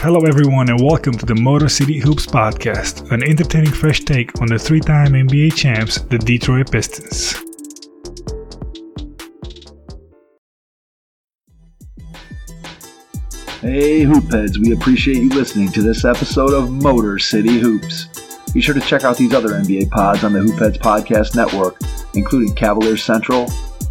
[0.00, 4.46] Hello, everyone, and welcome to the Motor City Hoops Podcast, an entertaining fresh take on
[4.46, 7.32] the three time NBA champs, the Detroit Pistons.
[13.62, 18.06] Hey, Hoopheads, we appreciate you listening to this episode of Motor City Hoops.
[18.52, 21.80] Be sure to check out these other NBA pods on the Hoopheads Podcast Network,
[22.14, 23.46] including Cavaliers Central,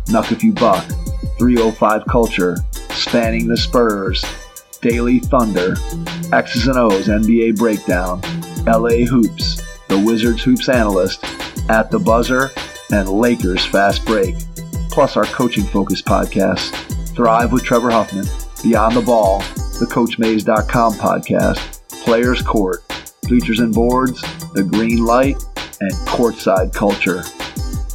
[0.05, 0.85] Nuck If You Buck,
[1.39, 2.57] 305 Culture,
[2.91, 4.23] Spanning the Spurs,
[4.85, 5.75] Daily Thunder,
[6.31, 8.21] X's and O's NBA Breakdown,
[8.67, 11.25] LA Hoops, The Wizards Hoops Analyst,
[11.69, 12.51] At the Buzzer,
[12.91, 14.35] and Lakers Fast Break.
[14.91, 16.69] Plus our coaching focused podcasts,
[17.15, 18.27] Thrive with Trevor Huffman,
[18.61, 19.39] Beyond the Ball,
[19.79, 22.83] the CoachMaze.com podcast, Players Court,
[23.23, 24.21] Bleachers and Boards,
[24.53, 25.43] The Green Light,
[25.81, 27.23] and Courtside Culture.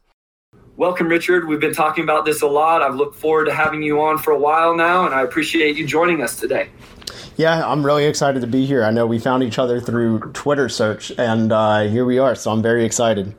[0.77, 1.47] Welcome, Richard.
[1.47, 2.83] We've been talking about this a lot.
[2.83, 5.87] I've looked forward to having you on for a while now, and I appreciate you
[5.87, 6.69] joining us today.
[7.37, 8.83] Yeah, I'm really excited to be here.
[8.83, 12.51] I know we found each other through Twitter search, and uh, here we are, so
[12.51, 13.35] I'm very excited.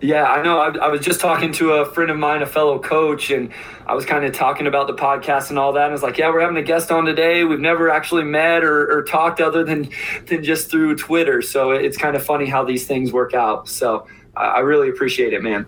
[0.00, 0.60] Yeah, I know.
[0.60, 3.50] I, I, was just talking to a friend of mine, a fellow coach, and
[3.84, 5.84] I was kind of talking about the podcast and all that.
[5.84, 7.44] And I was like, "Yeah, we're having a guest on today.
[7.44, 9.90] We've never actually met or, or talked other than
[10.26, 11.42] than just through Twitter.
[11.42, 13.68] So it's kind of funny how these things work out.
[13.68, 14.06] So
[14.36, 15.66] I, I really appreciate it, man.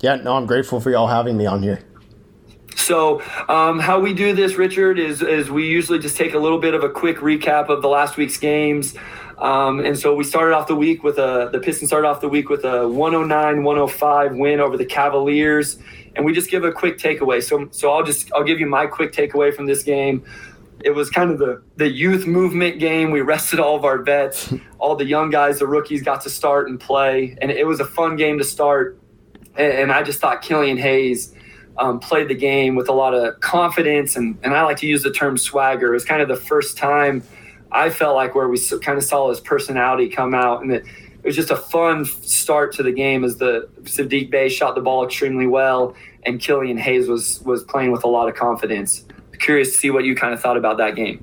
[0.00, 1.84] Yeah, no, I'm grateful for y'all having me on here.
[2.74, 6.58] So, um, how we do this, Richard, is is we usually just take a little
[6.58, 8.94] bit of a quick recap of the last week's games.
[9.38, 12.28] Um, and so we started off the week with a the Pistons started off the
[12.28, 15.78] week with a 109-105 win over the Cavaliers,
[16.16, 17.42] and we just give a quick takeaway.
[17.42, 20.24] So so I'll just I'll give you my quick takeaway from this game.
[20.84, 23.12] It was kind of the the youth movement game.
[23.12, 26.68] We rested all of our vets, all the young guys, the rookies got to start
[26.68, 28.98] and play, and it was a fun game to start.
[29.56, 31.34] And, and I just thought Killian Hayes.
[31.80, 35.04] Um, played the game with a lot of confidence, and, and I like to use
[35.04, 35.90] the term swagger.
[35.90, 37.22] It was kind of the first time
[37.70, 41.26] I felt like where we kind of saw his personality come out, and it, it
[41.26, 45.04] was just a fun start to the game as the Saddiq Bey shot the ball
[45.04, 49.04] extremely well, and Killian Hayes was was playing with a lot of confidence.
[49.38, 51.22] Curious to see what you kind of thought about that game.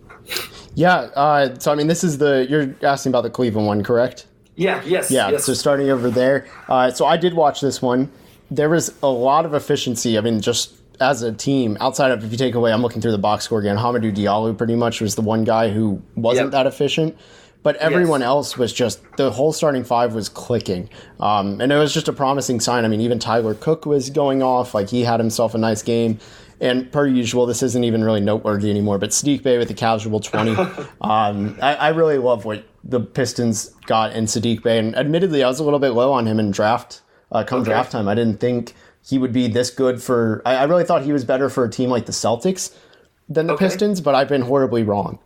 [0.76, 4.28] Yeah, uh, so I mean, this is the you're asking about the Cleveland one, correct?
[4.56, 4.82] Yeah.
[4.86, 5.12] Yes.
[5.12, 5.30] Yeah.
[5.30, 5.46] Yes.
[5.46, 8.12] So starting over there, uh, so I did watch this one.
[8.52, 10.18] There was a lot of efficiency.
[10.18, 13.12] I mean, just as a team, outside of if you take away, I'm looking through
[13.12, 13.78] the box score again.
[13.78, 16.52] Hamidou Diallo pretty much was the one guy who wasn't yep.
[16.52, 17.18] that efficient,
[17.64, 18.28] but everyone yes.
[18.28, 20.90] else was just the whole starting five was clicking,
[21.20, 22.86] um, and it was just a promising sign.
[22.86, 26.20] I mean, even Tyler Cook was going off; like he had himself a nice game.
[26.62, 28.98] And per usual, this isn't even really noteworthy anymore.
[28.98, 30.56] But Saddiq Bey with the casual twenty,
[31.02, 34.80] um, I, I really love what the Pistons got in Saddiq Bey.
[34.80, 37.02] And admittedly, I was a little bit low on him in draft.
[37.32, 37.72] Uh, come okay.
[37.72, 38.74] draft time, I didn't think
[39.06, 40.42] he would be this good for.
[40.46, 42.76] I, I, really thought he was better for a team like the Celtics
[43.30, 43.66] than the okay.
[43.66, 45.20] Pistons, but I've been horribly wrong.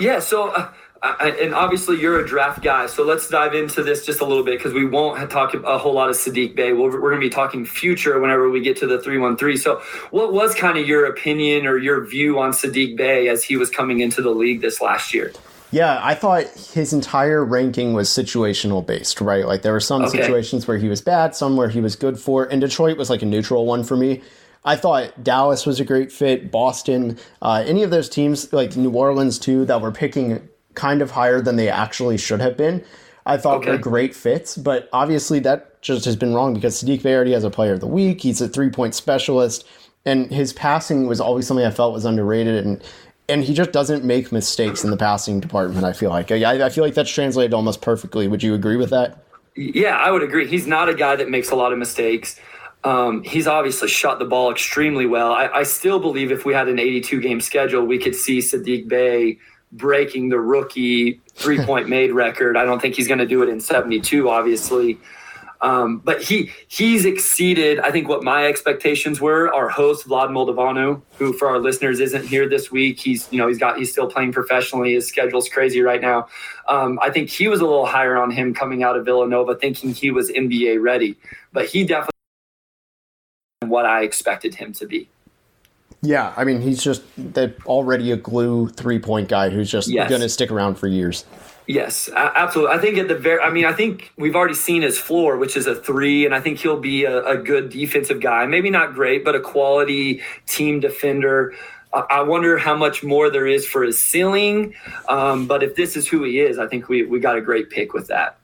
[0.00, 0.72] Yeah, so uh,
[1.02, 4.42] I, and obviously you're a draft guy, so let's dive into this just a little
[4.42, 6.72] bit because we won't talk a whole lot of Saddiq Bey.
[6.72, 9.56] We're, we're going to be talking future whenever we get to the three one three.
[9.56, 13.56] So, what was kind of your opinion or your view on Saddiq Bey as he
[13.56, 15.32] was coming into the league this last year?
[15.74, 19.44] Yeah, I thought his entire ranking was situational based, right?
[19.44, 20.20] Like there were some Okay.
[20.20, 23.22] situations where he was bad, some where he was good for, and Detroit was like
[23.22, 24.20] a neutral one for me.
[24.64, 28.90] I thought Dallas was a great fit, Boston, uh, any of those teams, like New
[28.92, 32.84] Orleans too, that were picking kind of higher than they actually should have been.
[33.26, 33.72] I thought Okay.
[33.72, 37.42] were great fits, but obviously that just has been wrong because Saddiq Bey already has
[37.42, 38.20] a player of the week.
[38.22, 39.64] He's a three point specialist,
[40.06, 42.64] and his passing was always something I felt was underrated.
[42.64, 42.80] And
[43.28, 45.84] and he just doesn't make mistakes in the passing department.
[45.84, 48.28] I feel like I, I feel like that's translated almost perfectly.
[48.28, 49.18] Would you agree with that?
[49.56, 50.46] Yeah, I would agree.
[50.46, 52.38] He's not a guy that makes a lot of mistakes.
[52.82, 55.32] Um, he's obviously shot the ball extremely well.
[55.32, 58.88] I, I still believe if we had an 82 game schedule, we could see Saddiq
[58.88, 59.38] Bey
[59.72, 62.56] breaking the rookie three point made record.
[62.56, 64.98] I don't think he's going to do it in 72, obviously.
[65.64, 69.52] Um, but he he's exceeded, I think, what my expectations were.
[69.52, 73.48] Our host Vlad Moldavanu, who for our listeners isn't here this week, he's you know
[73.48, 74.92] he's got he's still playing professionally.
[74.92, 76.28] His schedule's crazy right now.
[76.68, 79.94] Um, I think he was a little higher on him coming out of Villanova, thinking
[79.94, 81.16] he was NBA ready,
[81.54, 82.10] but he definitely
[83.64, 85.08] what I expected him to be.
[86.02, 87.02] Yeah, I mean he's just
[87.64, 90.10] already a glue three point guy who's just Yes.
[90.10, 91.24] going to stick around for years.
[91.66, 92.74] Yes, absolutely.
[92.74, 95.56] I think at the very, I mean, I think we've already seen his floor, which
[95.56, 98.44] is a three, and I think he'll be a, a good defensive guy.
[98.44, 101.54] Maybe not great, but a quality team defender.
[101.92, 104.74] I wonder how much more there is for his ceiling.
[105.08, 107.70] Um, but if this is who he is, I think we, we got a great
[107.70, 108.36] pick with that.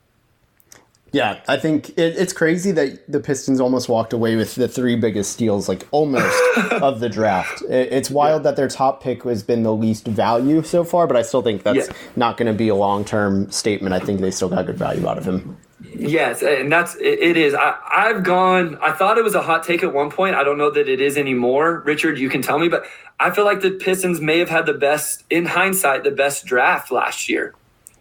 [1.13, 4.95] Yeah, I think it, it's crazy that the Pistons almost walked away with the three
[4.95, 6.41] biggest steals, like almost
[6.71, 7.61] of the draft.
[7.63, 11.17] It, it's wild that their top pick has been the least value so far, but
[11.17, 11.93] I still think that's Yeah.
[12.15, 13.93] not going to be a long term statement.
[13.93, 15.57] I think they still got good value out of him.
[15.93, 17.53] Yes, and that's it, it is.
[17.55, 18.77] I, I've gone.
[18.81, 20.35] I thought it was a hot take at one point.
[20.35, 21.79] I don't know that it is anymore.
[21.85, 22.85] Richard, you can tell me, but
[23.19, 26.91] I feel like the Pistons may have had the best, in hindsight, the best draft
[26.91, 27.53] last year.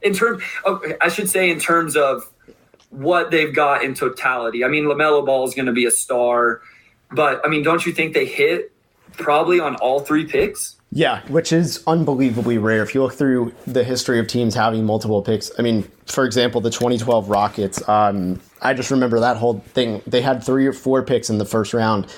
[0.02, 2.30] In terms, oh, I should say, in terms of
[2.90, 4.64] what they've got in totality.
[4.64, 6.60] I mean, Lamelo Ball is going to be a star,
[7.10, 8.72] but I mean, don't you think they hit
[9.12, 10.76] probably on all three picks?
[10.92, 12.82] Yeah, which is unbelievably rare.
[12.82, 16.60] If you look through the history of teams having multiple picks, I mean, for example,
[16.60, 20.02] the 2012 Rockets, um, I just remember that whole thing.
[20.06, 22.12] They had three or four picks in the first round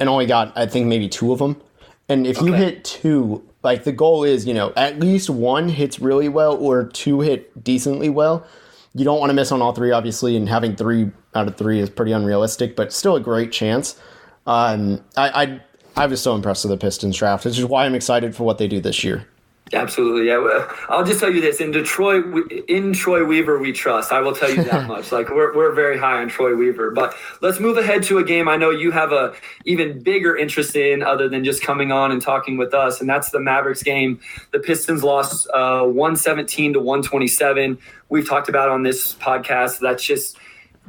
[0.00, 1.60] and only got, I think, maybe two of them.
[2.08, 6.00] And if you hit two, like the goal is, you know, at least one hits
[6.00, 8.44] really well or two hit decently well.
[8.94, 11.80] You don't want to miss on all three, obviously, and having three out of three
[11.80, 13.98] is pretty unrealistic, but still a great chance.
[14.46, 15.60] Um, I, I
[15.94, 18.58] I was so impressed with the Pistons draft, which is why I'm excited for what
[18.58, 19.26] they do this year.
[19.74, 20.70] Absolutely, yeah.
[20.90, 24.12] I'll just tell you this: in Detroit, in Troy Weaver, we trust.
[24.12, 25.12] I will tell you that much.
[25.12, 26.90] Like we're we're very high on Troy Weaver.
[26.90, 29.34] But let's move ahead to a game I know you have a
[29.64, 33.30] even bigger interest in, other than just coming on and talking with us, and that's
[33.30, 34.20] the Mavericks game.
[34.50, 37.78] The Pistons lost uh, one seventeen to one twenty seven.
[38.10, 39.80] We've talked about on this podcast.
[39.80, 40.36] That's just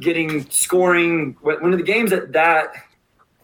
[0.02, 2.74] getting scoring when when the games at that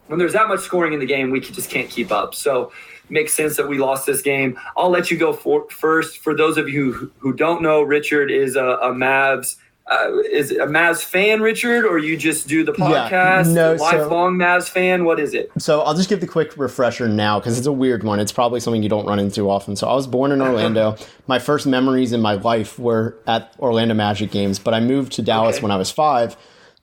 [0.08, 2.34] when there's that much scoring in the game, we just can't keep up.
[2.34, 2.72] So
[3.10, 4.58] makes sense that we lost this game.
[4.76, 6.18] I'll let you go for, first.
[6.18, 9.56] For those of you who, who don't know, Richard is a, a Mavs.
[9.90, 13.52] Uh, is a Mavs fan, Richard, or you just do the Yeah, podcast?
[13.52, 15.04] no, so- lifelong Mavs fan.
[15.04, 15.50] What is it?
[15.58, 18.20] So I'll just give the quick refresher now because it's a weird one.
[18.20, 19.74] It's probably something you don't run into often.
[19.74, 20.96] So I was born in Orlando.
[21.26, 25.22] my first memories in my life were at Orlando Magic games, but I moved to
[25.22, 25.62] Dallas Okay.
[25.62, 26.36] when I was five.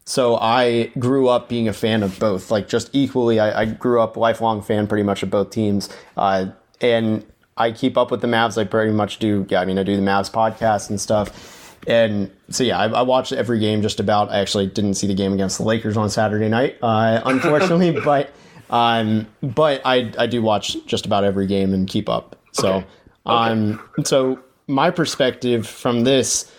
[0.08, 3.42] So I grew up being a fan of both, like just equally.
[3.42, 6.46] I, I grew up lifelong fan pretty much of both teams, uh,
[6.80, 7.26] and
[7.58, 8.58] I keep up with the Mavs.
[8.58, 9.46] I pretty much do.
[9.50, 11.78] Yeah, I mean, I do the Mavs podcast and stuff.
[11.88, 14.30] And so yeah, I, I watched every game just about.
[14.32, 18.32] I actually didn't see the game against the Lakers on Saturday night, uh, unfortunately, but
[18.70, 22.38] um, but I I do watch just about every game and keep up.
[22.54, 22.82] So
[23.26, 26.50] um, so my perspective from this,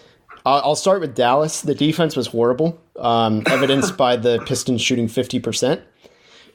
[0.44, 1.62] I'll, I'll start with Dallas.
[1.62, 5.82] The defense was horrible, um, evidenced by the Pistons shooting fifty percent.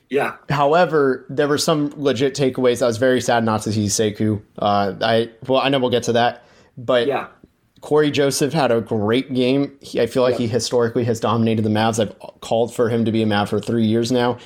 [0.10, 2.84] Yeah, However, there were some legit takeaways.
[2.84, 4.44] I was very sad not to see Sekou.
[4.60, 6.46] Uh, I well, I know we'll get to that,
[6.78, 7.28] but yeah,
[7.84, 9.76] Cory Joseph had a great game.
[9.82, 12.00] He, I feel like he historically has dominated the Mavs.
[12.00, 14.38] I've called for him to be a Mav for three years now,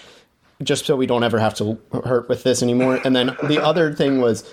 [0.64, 3.00] just so we don't ever have to hurt with this anymore.
[3.06, 4.52] And then the other thing was,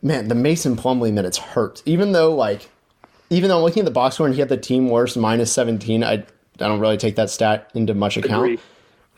[0.00, 1.82] man, the Mason Plumlee minutes hurt.
[1.84, 2.70] Even though like,
[3.28, 5.52] even though I'm looking at the box score and he had the team worst minus
[5.52, 6.24] 17, I
[6.60, 8.60] I don't really take that stat into much account agreed.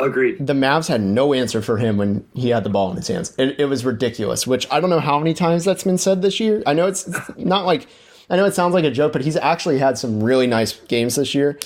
[0.00, 0.46] Agreed.
[0.46, 3.34] the Mavs had no answer for him when he had the ball in his hands.
[3.36, 6.38] It, it was ridiculous, which I don't know how many times that's been said this
[6.38, 6.62] year.
[6.66, 7.88] I know it's, not like,
[8.30, 11.16] I know it sounds like a joke, but he's actually had some really nice games
[11.16, 11.58] this year.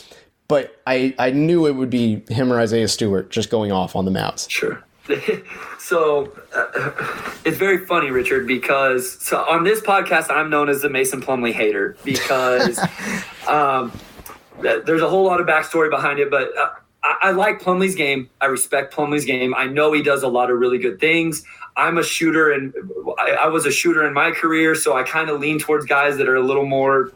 [0.48, 4.04] But I, I knew it would be him or Isaiah Stewart just going off on
[4.04, 4.48] the Mavs.
[4.50, 4.82] Sure.
[5.78, 10.88] so uh, it's very funny, Richard, because so on this podcast, I'm known as the
[10.88, 12.78] Mason Plumlee hater because
[13.48, 13.92] um,
[14.62, 16.56] there's a whole lot of backstory behind it, but.
[16.56, 16.70] Uh,
[17.04, 18.30] I, I like Plumlee's game.
[18.40, 19.54] I respect Plumlee's game.
[19.56, 21.44] I know he does a lot of really good things.
[21.76, 22.72] I'm a shooter, and
[23.18, 26.16] I, I was a shooter in my career, so I kind of lean towards guys
[26.18, 27.12] that are a little more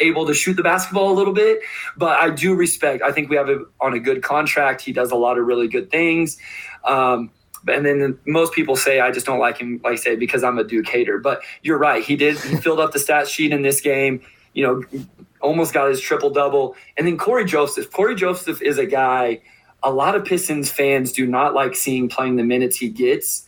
[0.00, 1.60] able to shoot the basketball a little bit.
[1.96, 3.02] But I do respect.
[3.02, 4.80] I think we have him on a good contract.
[4.80, 6.36] He does a lot of really good things.
[6.84, 7.30] Um,
[7.68, 10.58] and then most people say I just don't like him, like I say, because I'm
[10.58, 11.18] a Duke hater.
[11.18, 12.02] But you're right.
[12.02, 12.38] He did.
[12.40, 14.20] He filled up the stat sheet in this game.
[14.52, 15.06] You know,
[15.42, 16.76] almost got his triple double.
[16.96, 17.90] And then Cory Joseph.
[17.90, 19.40] Cory Joseph is a guy.
[19.82, 23.44] A lot of Pistons fans do not like seeing playing the minutes he gets.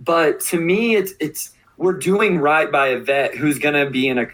[0.00, 4.08] But to me, it's it's we're doing right by a vet who's going to be
[4.08, 4.26] in a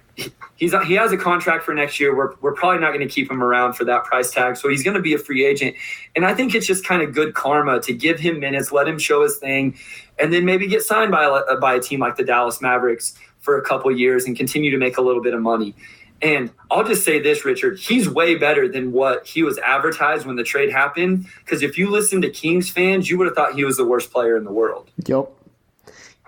[0.56, 2.14] he's he has a contract for next year.
[2.14, 4.82] We're we're probably not going to keep him around for that price tag, so he's
[4.82, 5.76] going to be a free agent.
[6.14, 8.98] And I think it's just kind of good karma to give him minutes, let him
[8.98, 9.76] show his thing,
[10.18, 13.58] and then maybe get signed by a, by a team like the Dallas Mavericks for
[13.58, 15.74] a couple years and continue to make a little bit of money.
[16.22, 20.36] And I'll just say this, Richard, he's way better than what he was advertised when
[20.36, 21.26] the trade happened.
[21.44, 24.12] Because if you listen to Kings fans, you would have thought he was the worst
[24.12, 24.90] player in the world.
[25.06, 25.30] Yep.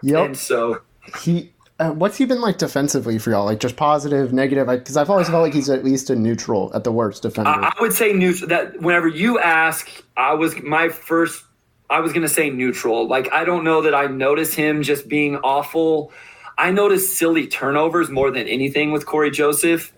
[0.02, 0.26] Yep.
[0.26, 0.80] And so
[1.22, 3.44] he uh, what's he been like defensively for y'all?
[3.44, 4.68] Like just positive, negative?
[4.68, 7.50] Because I've always felt like he's at least a neutral at the worst defender.
[7.50, 8.49] I, I would say neutral.
[8.49, 11.44] That whenever you ask, I was my first.
[11.90, 13.08] I was going to say neutral.
[13.08, 16.12] Like I don't know that I notice him just being awful.
[16.59, 19.92] I noticed silly turnovers more than anything with Cory Joseph,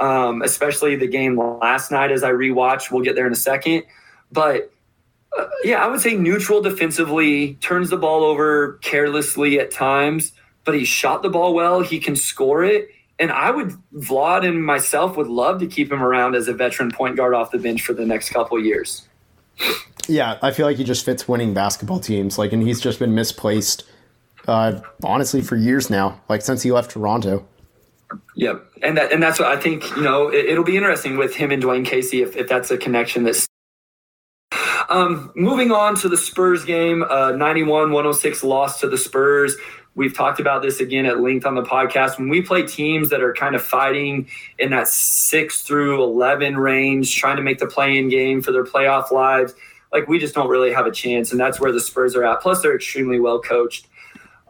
[0.00, 2.90] um, especially the game last night as I rewatched.
[2.90, 3.84] We'll get there in a second,
[4.30, 4.72] but
[5.38, 10.32] uh, yeah, I would say neutral defensively, turns the ball over carelessly at times,
[10.64, 11.80] but he shot the ball well.
[11.80, 12.88] He can score it.
[13.18, 16.90] And I would, Vlad and myself would love to keep him around as a veteran
[16.90, 19.06] point guard off the bench for the next couple years.
[20.08, 22.36] Yeah, I feel like he just fits winning basketball teams.
[22.36, 23.84] Like, and he's just been misplaced,
[24.48, 26.20] uh, honestly, for years now.
[26.28, 27.46] Like since he left Toronto.
[28.36, 29.88] Yep, and that and that's what I think.
[29.96, 32.76] You know, it, will be interesting with him and Dwane Casey if, if that's a
[32.76, 33.46] connection that's
[34.88, 39.56] um, moving on to the Spurs game, uh, 91 106 loss to the Spurs.
[39.94, 42.18] We've talked about this again at length on the podcast.
[42.18, 47.14] When we play teams that are kind of fighting in that six through 11 range,
[47.14, 49.54] trying to make the play in game for their playoff lives,
[49.92, 51.30] like we just don't really have a chance.
[51.30, 52.40] And that's where the Spurs are at.
[52.40, 53.86] Plus, they're extremely well coached.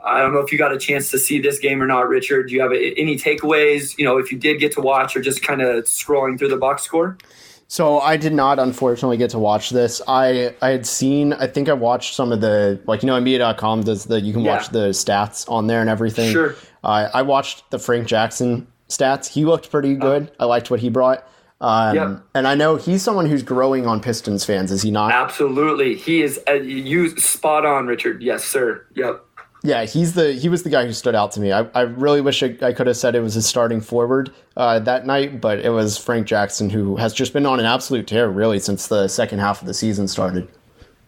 [0.05, 2.49] I don't know if you got a chance to see this game or not, Richard.
[2.49, 3.97] Do you have any takeaways?
[3.99, 6.57] You know, if you did get to watch or just kind of scrolling through the
[6.57, 7.17] box score?
[7.69, 10.03] So I did not unfortunately get to watch this.
[10.07, 13.85] I I had seen I think I watched some of the like you know NBA.com
[13.85, 14.57] does the you can yeah.
[14.57, 16.31] watch the stats on there and everything.
[16.33, 16.55] Sure.
[16.85, 19.27] Uh, I watched the Frank Jackson stats.
[19.27, 20.29] He looked pretty good.
[20.39, 21.27] Uh, I liked what he brought.
[21.63, 22.23] Um, yep.
[22.35, 25.13] And I know he's someone who's growing on Pistons fans, is he not?
[25.13, 25.95] Absolutely.
[25.95, 28.21] He is uh, you spot on, Richard.
[28.21, 28.85] Yes, sir.
[28.97, 29.25] Yep.
[29.65, 31.53] Yeah, he's the he was the guy who stood out to me.
[31.53, 34.81] I, I really wish I, I could have said it was his starting forward uh,
[34.81, 38.29] that night, but it was Frank Jackson who has just been on an absolute tear
[38.29, 40.49] really since the second half of the season started.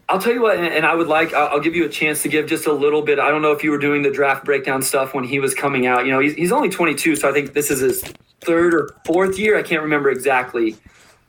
[0.09, 2.47] I'll tell you what, and I would like, I'll give you a chance to give
[2.47, 3.19] just a little bit.
[3.19, 5.87] I don't know if you were doing the draft breakdown stuff when he was coming
[5.87, 6.05] out.
[6.05, 8.03] You know, he's, he's only 22, so I think this is his
[8.43, 9.59] third or fourth year.
[9.59, 10.77] I can't remember exactly.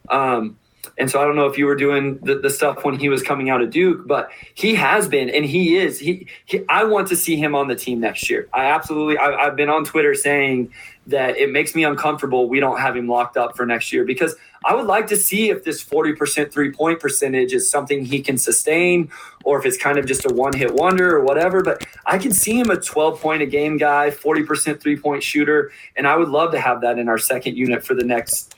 [0.10, 0.58] Um,
[0.98, 3.22] and so I don't know if you were doing the, the stuff when he was
[3.22, 6.00] coming out of Duke, but he has been, and he is.
[6.00, 8.48] He, he I want to see him on the team next year.
[8.54, 9.18] I absolutely.
[9.18, 10.72] I, I've been on Twitter saying
[11.08, 12.50] that it makes me uncomfortable.
[12.50, 14.36] We don't have him locked up for next year because
[14.66, 18.38] I would like to see if this 40% three point percentage is something he can
[18.38, 19.12] sustain
[19.44, 21.62] or if it's kind of just a one hit wonder or whatever.
[21.62, 25.72] But I can see him a 12 point a game guy, 40% three point shooter.
[25.96, 28.56] And I would love to have that in our second unit for the next,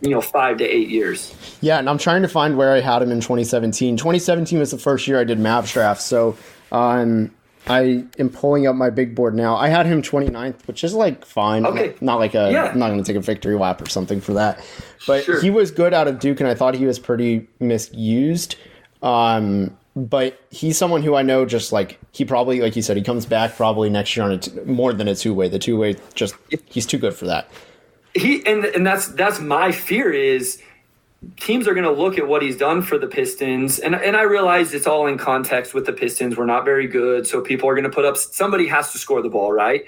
[0.00, 1.32] you know, five to eight years.
[1.60, 1.78] Yeah.
[1.78, 3.96] And I'm trying to find where I had him in 2017.
[3.96, 6.02] 2017 was the first year I did Mavs Draft.
[6.02, 6.36] So,
[6.72, 7.30] um,
[7.68, 9.56] I am pulling up my big board now.
[9.56, 11.66] I had him 29th, which is like fine.
[11.66, 11.94] Okay.
[12.00, 12.66] Not like a, yeah.
[12.66, 14.64] I'm not going to take a victory lap or something for that.
[15.06, 15.40] But sure.
[15.40, 18.56] he was good out of Duke, and I thought he was pretty misused.
[19.02, 23.02] Um, but he's someone who I know just like he probably, like you said, he
[23.02, 25.48] comes back probably next year on a t- more than a two way.
[25.48, 26.34] The two way, just
[26.66, 27.48] he's too good for that.
[28.14, 30.62] He and and that's that's my fear is
[31.36, 34.22] teams are going to look at what he's done for the Pistons, and and I
[34.22, 36.36] realize it's all in context with the Pistons.
[36.36, 38.16] We're not very good, so people are going to put up.
[38.16, 39.84] Somebody has to score the ball, right?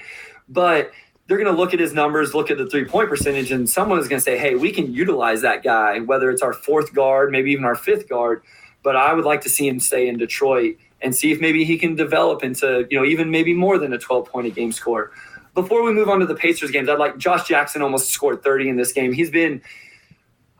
[0.48, 0.90] But
[1.26, 3.98] they're going to look at his numbers, look at the three point percentage, and someone
[3.98, 7.30] is going to say, "Hey, we can utilize that guy, whether it's our fourth guard,
[7.30, 8.42] maybe even our fifth guard."
[8.82, 11.78] But I would like to see him stay in Detroit and see if maybe he
[11.78, 15.12] can develop into you know even maybe more than a 12 point a game score.
[15.54, 18.68] Before we move on to the Pacers games, I'd like Josh Jackson almost scored 30
[18.68, 19.12] in this game.
[19.12, 19.60] He's been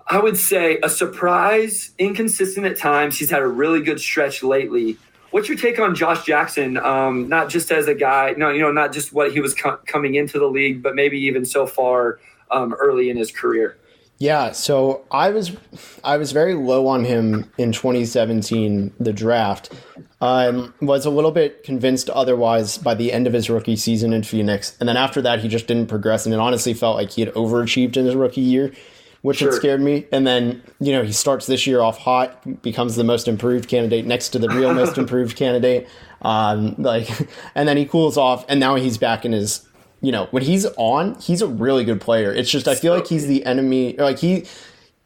[0.09, 3.19] I would say a surprise, inconsistent at times.
[3.19, 4.97] He's had a really good stretch lately.
[5.33, 6.79] what's your take on Josh Jackson?
[6.79, 9.79] Um, not just as a guy, no, you know, not just what he was co-
[9.87, 12.19] coming into the league, but maybe even so far
[12.51, 13.77] um, early in his career.
[14.21, 15.53] Yeah, so I was
[16.03, 19.73] I was very low on him in 2017, the draft.
[20.21, 24.25] Um, was a little bit convinced otherwise by the end of his rookie season in
[24.25, 27.23] Phoenix, and then after that he just didn't progress, and it honestly felt like he
[27.23, 28.73] had overachieved in his rookie year,
[29.23, 29.51] which sure.
[29.51, 30.07] had scared me.
[30.13, 34.07] And then you know he starts this year off hot, becomes the most improved candidate
[34.07, 35.89] next to the real most improved candidate,
[36.23, 37.09] um, like,
[37.55, 39.67] and then he cools off, and now he's back in his
[40.01, 42.33] you know, when he's on, he's a really good player.
[42.33, 43.97] It's just I feel like he's the enemy.
[43.97, 44.47] Like he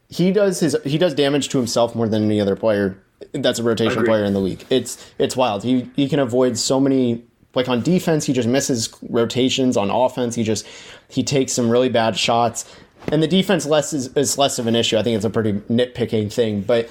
[0.09, 2.99] he does his he does damage to himself more than any other player
[3.33, 4.07] that's a rotation Agreed.
[4.07, 4.64] player in the league.
[4.71, 5.62] It's it's wild.
[5.62, 10.35] He he can avoid so many like on defense he just misses rotations on offense
[10.35, 10.66] he just
[11.11, 12.64] he takes some really bad shots
[13.09, 15.52] and the defense less is, is less of an issue i think it's a pretty
[15.52, 16.88] nitpicking thing but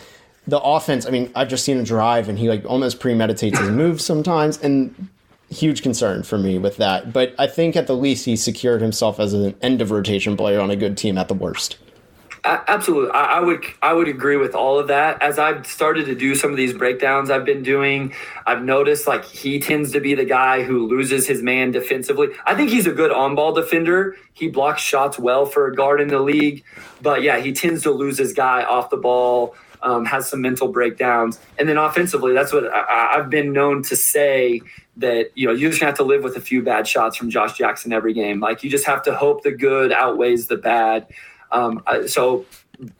[0.47, 3.69] the offense i mean i've just seen him drive and he like almost premeditates his
[3.69, 5.09] moves sometimes and
[5.51, 7.13] huge concern for me with that.
[7.13, 10.59] But I think at the least he secured himself as an end of rotation player
[10.59, 11.77] on a good team at the worst.
[12.43, 15.21] Absolutely, I, would I would agree with all of that.
[15.21, 18.13] As I've started to do some of these breakdowns I've been doing,
[18.47, 22.29] I've noticed like he tends to be the guy who loses his man defensively.
[22.45, 24.17] I think he's a good on-ball defender.
[24.33, 26.63] He blocks shots well for a guard in the league,
[26.99, 29.55] but yeah, he tends to lose his guy off the ball.
[29.83, 33.95] Um, has some mental breakdowns, and then offensively, that's what I, I've been known to
[33.95, 34.61] say
[34.97, 37.57] that you know you just have to live with a few bad shots from Josh
[37.57, 38.39] Jackson every game.
[38.39, 41.07] Like you just have to hope the good outweighs the bad.
[41.51, 42.45] Um, so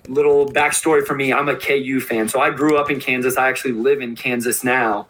[0.08, 3.38] little backstory for me: I'm a KU fan, so I grew up in Kansas.
[3.38, 5.08] I actually live in Kansas now,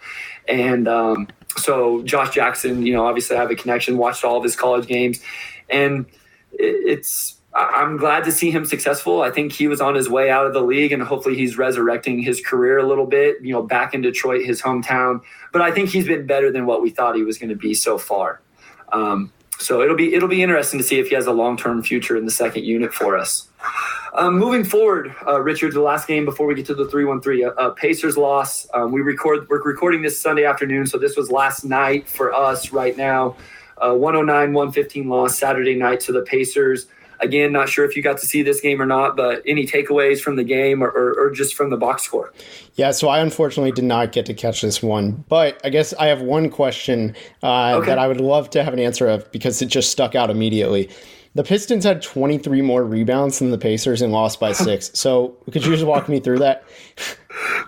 [0.48, 3.98] and um, so Josh Jackson, you know, obviously I have a connection.
[3.98, 5.22] Watched all of his college games,
[5.70, 6.06] and
[6.54, 9.22] it's I'm glad to see him successful.
[9.22, 12.20] I think he was on his way out of the league, and hopefully he's resurrecting
[12.20, 13.38] his career a little bit.
[13.42, 15.22] You know, back in Detroit, his hometown.
[15.52, 17.74] But I think he's been better than what we thought he was going to be
[17.74, 18.42] so far.
[18.94, 21.84] Um, so it'll be it'll be interesting to see if he has a long term
[21.84, 23.48] future in the second unit for us.
[24.14, 27.22] Um, moving forward, uh, Richard, the last game before we get to the three one
[27.22, 28.68] three, uh, uh, Pacers loss.
[28.74, 32.74] Um, we record we're recording this Sunday afternoon, so this was last night for us.
[32.74, 33.38] Right now,
[33.78, 36.88] uh, 109 115 loss Saturday night to the Pacers.
[37.22, 40.20] Again, not sure if you got to see this game or not, but any takeaways
[40.20, 42.34] from the game or, or, or just from the box score?
[42.76, 46.08] Yeah, so I unfortunately did not get to catch this one, but I guess I
[46.08, 47.88] have one question uh, okay.
[47.88, 50.90] that I would love to have an answer of because it just stuck out immediately.
[51.34, 54.92] The Pistons had 23 more rebounds than the Pacers and lost by six.
[54.94, 56.64] So could you just walk me through that?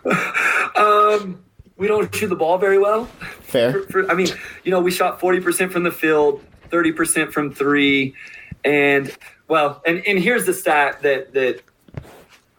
[0.76, 1.44] um,
[1.78, 3.06] we don't shoot the ball very well.
[3.42, 3.74] Fair.
[3.74, 4.28] For, for, I mean,
[4.63, 8.16] you know, we shot 40% from the field, 30% from three,
[8.63, 9.16] and
[9.54, 11.62] well, and, and here's the stat that that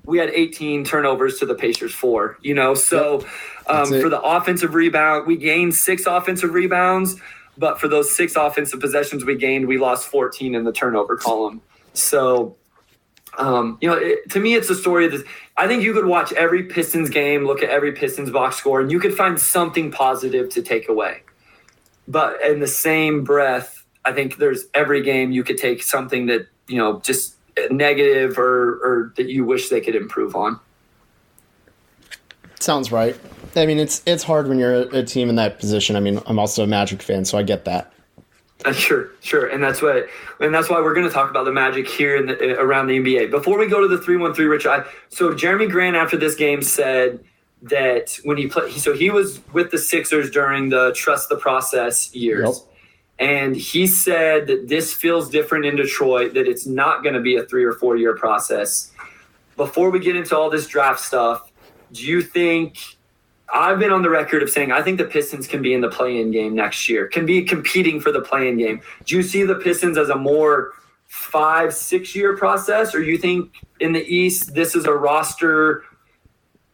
[0.05, 2.39] we had 18 turnovers to the Pacers four.
[2.41, 3.27] You know, so
[3.67, 7.17] um, for the offensive rebound, we gained six offensive rebounds,
[7.59, 11.63] but for those six offensive possessions we gained, we lost 14 in the turnover column.
[11.95, 12.55] So,
[13.39, 15.25] um, you know, it, to me, it's a story that
[15.57, 18.93] I think you could watch every Pistons game, look at every Pistons box score, and
[18.93, 21.23] you could find something positive to take away.
[22.07, 26.47] But in the same breath, I think there's every game you could take something that
[26.67, 27.37] you know just
[27.71, 30.59] negative or or that you wish they could improve on.
[32.61, 33.19] Sounds right.
[33.57, 35.97] I mean, it's it's hard when you're a, a team in that position.
[35.97, 37.93] I mean, I'm also a Magic fan, so I get that.
[38.65, 40.09] Uh, sure, sure, and that's what,
[40.41, 42.99] and that's why we're going to talk about the Magic here in the, around the
[42.99, 43.31] NBA.
[43.31, 46.35] Before we go to the three one three, Rich, I, so Jerami Grant after this
[46.35, 47.23] game said
[47.63, 52.15] that when he played, so he was with the Sixers during the trust the process
[52.15, 52.61] years.
[52.61, 52.74] Yep.
[53.19, 57.37] And he said that this feels different in Detroit, that it's not going to be
[57.37, 58.91] a three or four year process.
[59.57, 61.53] Before we get into all this draft stuff,
[61.93, 62.79] do you think
[63.53, 65.89] I've been on the record of saying I think the Pistons can be in the
[65.89, 68.81] play in game next year, can be competing for the play in game.
[69.05, 70.73] Do you see the Pistons as a more
[71.07, 75.85] five, six year process, or you think in the East this is a roster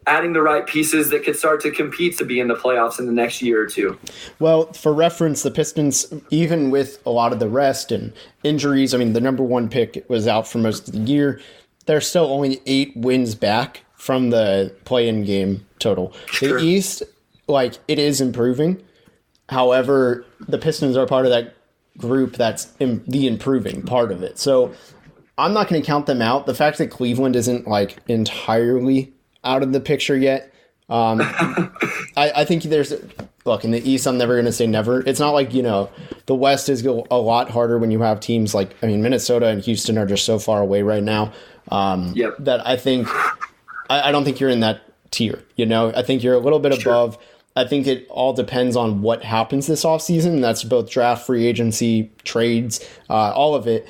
[0.07, 3.07] adding the right pieces that could start to compete to be in the playoffs in
[3.07, 3.99] the next year or two.
[4.39, 8.99] Well, for reference, the Pistons, even with a lot of the rest and injuries, I
[8.99, 11.41] mean, the number one pick was out for most of the year.
[11.87, 16.15] They're still only eight wins back from the play in game total.
[16.27, 16.59] Sure.
[16.59, 17.03] The East,
[17.47, 18.83] like, it is improving.
[19.49, 21.55] However, the Pistons are part of that
[21.99, 24.39] group that's in the improving part of it.
[24.39, 24.73] So
[25.37, 26.47] I'm not going to count them out.
[26.47, 29.13] The fact that Cleveland isn't like entirely
[29.45, 30.53] out of the picture yet.
[30.89, 31.21] Um,
[32.17, 32.93] I, I, think there's
[33.45, 34.07] look in the East.
[34.07, 35.01] I'm never going to say never.
[35.07, 35.89] It's not like you know
[36.27, 39.63] the West is a lot harder when you have teams like I mean Minnesota and
[39.63, 41.33] Houston are just so far away right now.
[41.69, 42.35] Um, yep.
[42.41, 43.07] That I think
[43.89, 45.45] I, I, don't think you're in that tier.
[45.55, 46.93] You know, I think you're a little bit sure.
[46.93, 47.19] above.
[47.57, 50.41] I think it all depends on what happens this offseason.
[50.41, 53.89] That's both draft, free agency, trades, uh, all of it.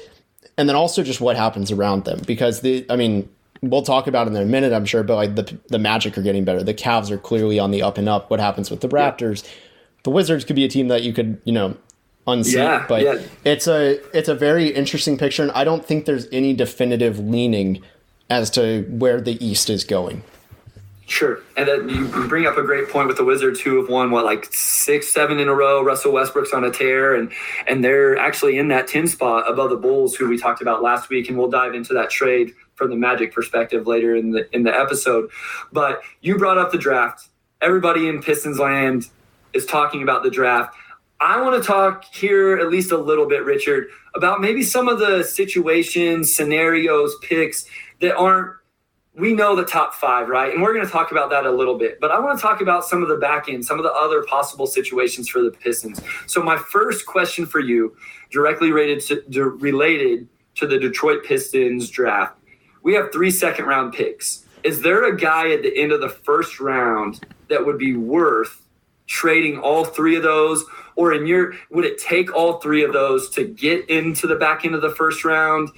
[0.56, 2.20] And then also just what happens around them.
[2.26, 3.28] Because, the, I mean,
[3.62, 6.22] we'll talk about it in a minute, I'm sure, but like the, the Magic are
[6.22, 6.62] getting better.
[6.62, 8.30] The Cavs are clearly on the up and up.
[8.30, 9.46] What happens with the Raptors?
[10.02, 11.76] The Wizards could be a team that you could, you know,
[12.26, 12.56] unseat.
[12.56, 13.18] Yeah, but yeah.
[13.44, 17.82] it's a it's a very interesting picture, and I don't think there's any definitive leaning
[18.30, 20.22] as to where the East is going.
[21.06, 23.90] Sure, and then you you bring up a great point with the Wizards, who have
[23.90, 25.82] won what like six, seven in a row.
[25.82, 27.32] Russell Westbrook's on a tear, and
[27.66, 31.10] and they're actually in that ten spot above the Bulls, who we talked about last
[31.10, 34.62] week, and we'll dive into that trade from the Magic perspective later in the in
[34.62, 35.30] the episode.
[35.70, 37.28] But you brought up the draft.
[37.60, 39.06] Everybody in Pistons land
[39.52, 40.74] is talking about the draft.
[41.20, 44.98] I want to talk here at least a little bit, Richard, about maybe some of
[44.98, 47.66] the situations, scenarios, picks
[48.00, 48.56] that aren't
[49.14, 50.54] we know the top five, right?
[50.54, 52.00] And we're going to talk about that a little bit.
[52.00, 54.22] But I want to talk about some of the back end, some of the other
[54.22, 56.00] possible situations for the Pistons.
[56.26, 57.94] So my first question for you,
[58.30, 62.39] directly related to, related to the Detroit Pistons draft,
[62.82, 64.44] we have three second round picks.
[64.62, 68.62] Is there a guy at the end of the first round that would be worth
[69.06, 70.64] trading all three of those?
[70.96, 74.64] Or in your, would it take all three of those to get into the back
[74.64, 75.70] end of the first round?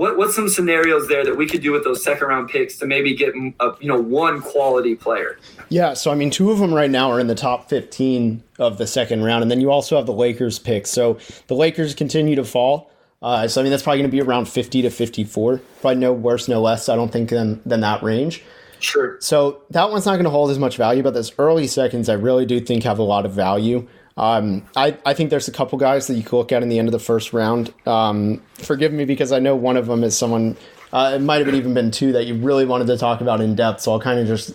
[0.00, 2.86] what what's some scenarios there that we could do with those second round picks to
[2.86, 5.38] maybe get a, you know one quality player?
[5.68, 8.78] Yeah, so I mean, two of them right now are in the top 15 of
[8.78, 10.86] the second round, and then you also have the Lakers pick.
[10.86, 12.90] So the Lakers continue to fall.
[13.22, 15.60] Uh, so I mean, that's probably going to be around 50 to 54.
[15.80, 16.88] Probably no worse, no less.
[16.88, 18.42] I don't think than than that range.
[18.78, 19.18] Sure.
[19.20, 22.14] So that one's not going to hold as much value, but those early seconds, I
[22.14, 23.86] really do think have a lot of value.
[24.16, 26.78] Um, I, I think there's a couple guys that you could look at in the
[26.78, 27.72] end of the first round.
[27.86, 30.56] Um, forgive me because I know one of them is someone,
[30.92, 33.54] uh, it might have even been two that you really wanted to talk about in
[33.54, 33.82] depth.
[33.82, 34.54] So I'll kind of just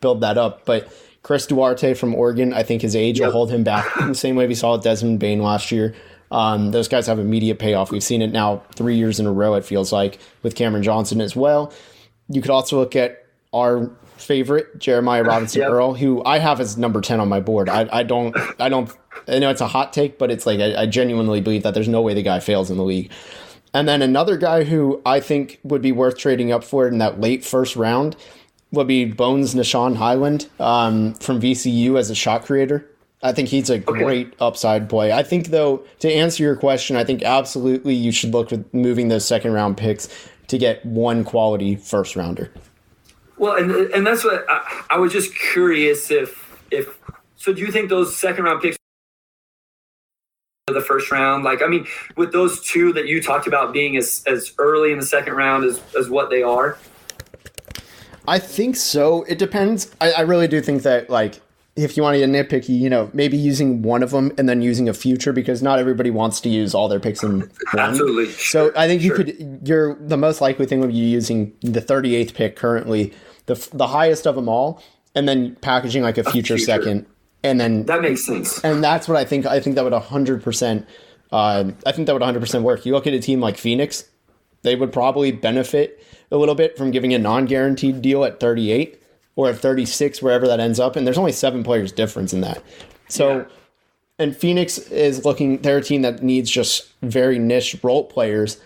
[0.00, 0.64] build that up.
[0.64, 0.92] But
[1.22, 3.26] Chris Duarte from Oregon, I think his age yep.
[3.26, 5.94] will hold him back the same way we saw with Desmond Bane last year.
[6.30, 7.90] Um, those guys have immediate payoff.
[7.90, 11.20] We've seen it now three years in a row, it feels like, with Cameron Johnson
[11.20, 11.72] as well.
[12.28, 15.70] You could also look at our favorite, Jeremiah Robinson yep.
[15.70, 17.68] Earl, who I have as number 10 on my board.
[17.68, 18.90] I, I don't, I don't,
[19.26, 21.88] I know it's a hot take, but it's like, I, I genuinely believe that there's
[21.88, 23.10] no way the guy fails in the league.
[23.74, 27.20] And then another guy who I think would be worth trading up for in that
[27.20, 28.16] late first round
[28.70, 32.88] would be Bones Nah'Shon Hyland um, from VCU as a shot creator.
[33.22, 33.82] I think he's a okay.
[33.84, 35.12] great upside play.
[35.12, 39.08] I think, though, to answer your question, I think absolutely you should look at moving
[39.08, 40.08] those second round picks
[40.46, 42.52] to get one quality first rounder.
[43.36, 46.98] Well, and and that's what I, I was just curious if if
[47.36, 47.52] so.
[47.52, 48.78] Do you think those second round picks?
[50.66, 54.22] the first round like i mean with those two that you talked about being as,
[54.26, 56.76] as early in the second round as, as what they are
[58.26, 61.40] i think so it depends I, I really do think that like
[61.78, 64.60] if you want to get nitpicky you know maybe using one of them and then
[64.62, 68.26] using a future because not everybody wants to use all their picks in one absolutely
[68.32, 69.24] so i think you sure.
[69.24, 73.12] could you're the most likely thing would be using the 38th pick currently
[73.48, 74.80] the the highest of them all,
[75.14, 76.58] and then packaging like a future, a future.
[76.58, 77.06] second,
[77.42, 78.62] and then that makes sense.
[78.62, 79.44] And that's what I think.
[79.44, 80.86] I think that would hundred uh, percent.
[81.32, 82.86] I think that would 100% work.
[82.86, 84.04] You look at a team like Phoenix,
[84.62, 89.02] they would probably benefit a little bit from giving a non-guaranteed deal at 38
[89.38, 90.96] or at 36, wherever that ends up.
[90.96, 92.60] And there's only seven players difference in that.
[93.06, 93.44] So, yeah.
[94.18, 98.60] and Phoenix is looking, they're a team that needs just very niche role players.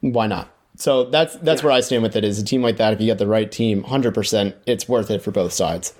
[0.00, 0.50] Why not?
[0.76, 1.66] So that's that's yeah.
[1.66, 2.24] where I stand with it.
[2.24, 5.08] Is a team like that, if you get the right team, hundred percent, it's worth
[5.08, 5.94] it for both sides.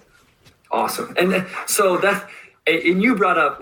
[0.72, 2.28] Awesome, and uh, so that
[2.66, 3.60] and you brought up.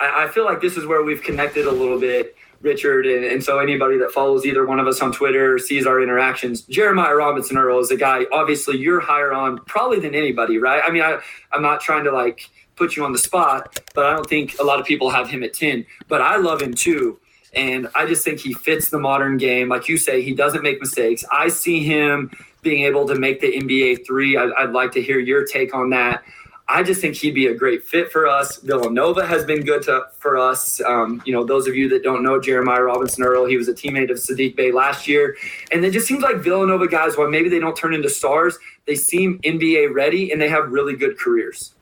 [0.00, 3.58] I feel like this is where we've connected a little bit, Richard, and, and so
[3.58, 6.62] anybody that follows either one of us on Twitter sees our interactions.
[6.62, 8.26] Jeremiah Robinson Earl is a guy.
[8.32, 10.82] Obviously, you're higher on probably than anybody, right?
[10.84, 11.20] I mean, I
[11.52, 14.64] I'm not trying to like put you on the spot, but I don't think a
[14.64, 15.86] lot of people have him at ten.
[16.08, 17.20] But I love him too.
[17.54, 19.68] And I just think he fits the modern game.
[19.68, 21.24] Like you say, he doesn't make mistakes.
[21.30, 24.36] I see him being able to make the NBA three.
[24.36, 26.24] I'd, I'd like to hear your take on that.
[26.66, 28.56] I just think he'd be a great fit for us.
[28.58, 30.80] Villanova has been good to, for us.
[30.80, 33.74] Um, you know, those of you that don't know Jeremiah Robinson Earl, he was a
[33.74, 35.36] teammate of Saddiq Bey last year.
[35.72, 38.94] And it just seems like Villanova guys, while maybe they don't turn into stars, they
[38.94, 41.74] seem NBA ready and they have really good careers.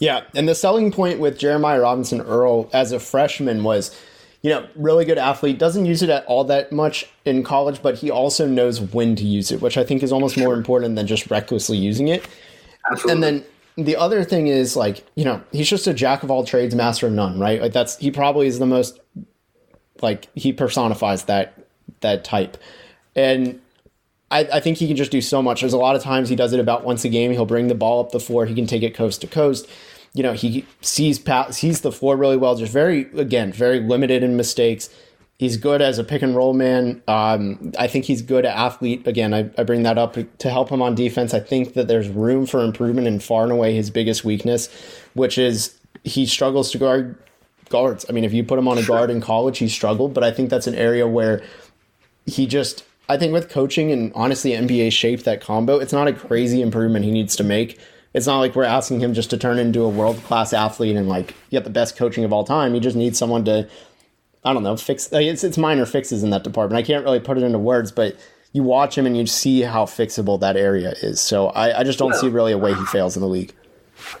[0.00, 0.22] Yeah.
[0.34, 3.96] And the selling point with Jeremiah Robinson Earl as a freshman was–
[4.44, 7.94] you know, really good athlete, doesn't use it at all that much in college, but
[7.94, 11.06] he also knows when to use it, which I think is almost more important than
[11.06, 12.28] just recklessly using it.
[12.90, 13.12] Absolutely.
[13.12, 13.44] And then
[13.76, 17.06] the other thing is like, you know, he's just a jack of all trades, master
[17.06, 17.60] of none, right?
[17.60, 19.00] Like that's he probably is the most
[20.00, 21.54] like he personifies that
[22.00, 22.56] that type.
[23.16, 23.60] And
[24.30, 25.60] I, I think he can just do so much.
[25.60, 27.32] There's a lot of times he does it about once a game.
[27.32, 28.46] He'll bring the ball up the floor.
[28.46, 29.68] He can take it coast to coast.
[30.12, 32.54] You know, he sees sees the floor really well.
[32.56, 34.88] Just very again, very limited in mistakes.
[35.38, 37.02] He's good as a pick and roll man.
[37.08, 39.06] Um, I think he's good at athlete.
[39.06, 41.34] Again, I, I bring that up to help him on defense.
[41.34, 44.68] I think that there's room for improvement in far and away his biggest weakness,
[45.14, 47.18] which is he struggles to guard
[47.68, 48.06] guards.
[48.08, 50.30] I mean, if you put him on a guard in college, he struggled, but I
[50.30, 51.42] think that's an area where
[52.26, 56.12] he just I think with coaching and honestly NBA shaped that combo, it's not a
[56.12, 57.78] crazy improvement he needs to make.
[58.14, 61.08] It's not like we're asking him just to turn into a world class athlete and
[61.08, 62.72] like get the best coaching of all time.
[62.72, 63.68] He just needs someone to,
[64.44, 65.08] I don't know, fix.
[65.12, 66.78] It's it's minor fixes in that department.
[66.78, 68.16] I can't really put it into words, but
[68.52, 71.20] you watch him and you see how fixable that area is.
[71.20, 73.52] So I, I just don't see really a way he fails in the league.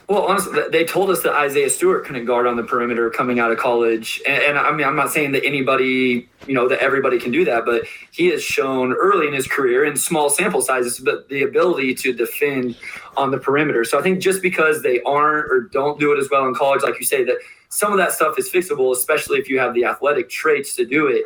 [0.08, 3.50] Well, honestly, they told us that Isaiah Stewart couldn't guard on the perimeter coming out
[3.50, 7.18] of college, and, and, I mean, I'm not saying that anybody, you know, that everybody
[7.18, 11.00] can do that, but he has shown early in his career in small sample sizes,
[11.00, 12.76] but the ability to defend
[13.16, 13.84] on the perimeter.
[13.84, 16.82] So I think just because they aren't or don't do it as well in college,
[16.82, 17.36] like you say, that
[17.74, 21.08] some of that stuff is fixable, especially if you have the athletic traits to do
[21.08, 21.24] it.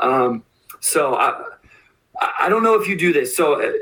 [0.00, 0.42] Um,
[0.80, 1.44] so I,
[2.20, 3.72] I don't know if you do this, so uh,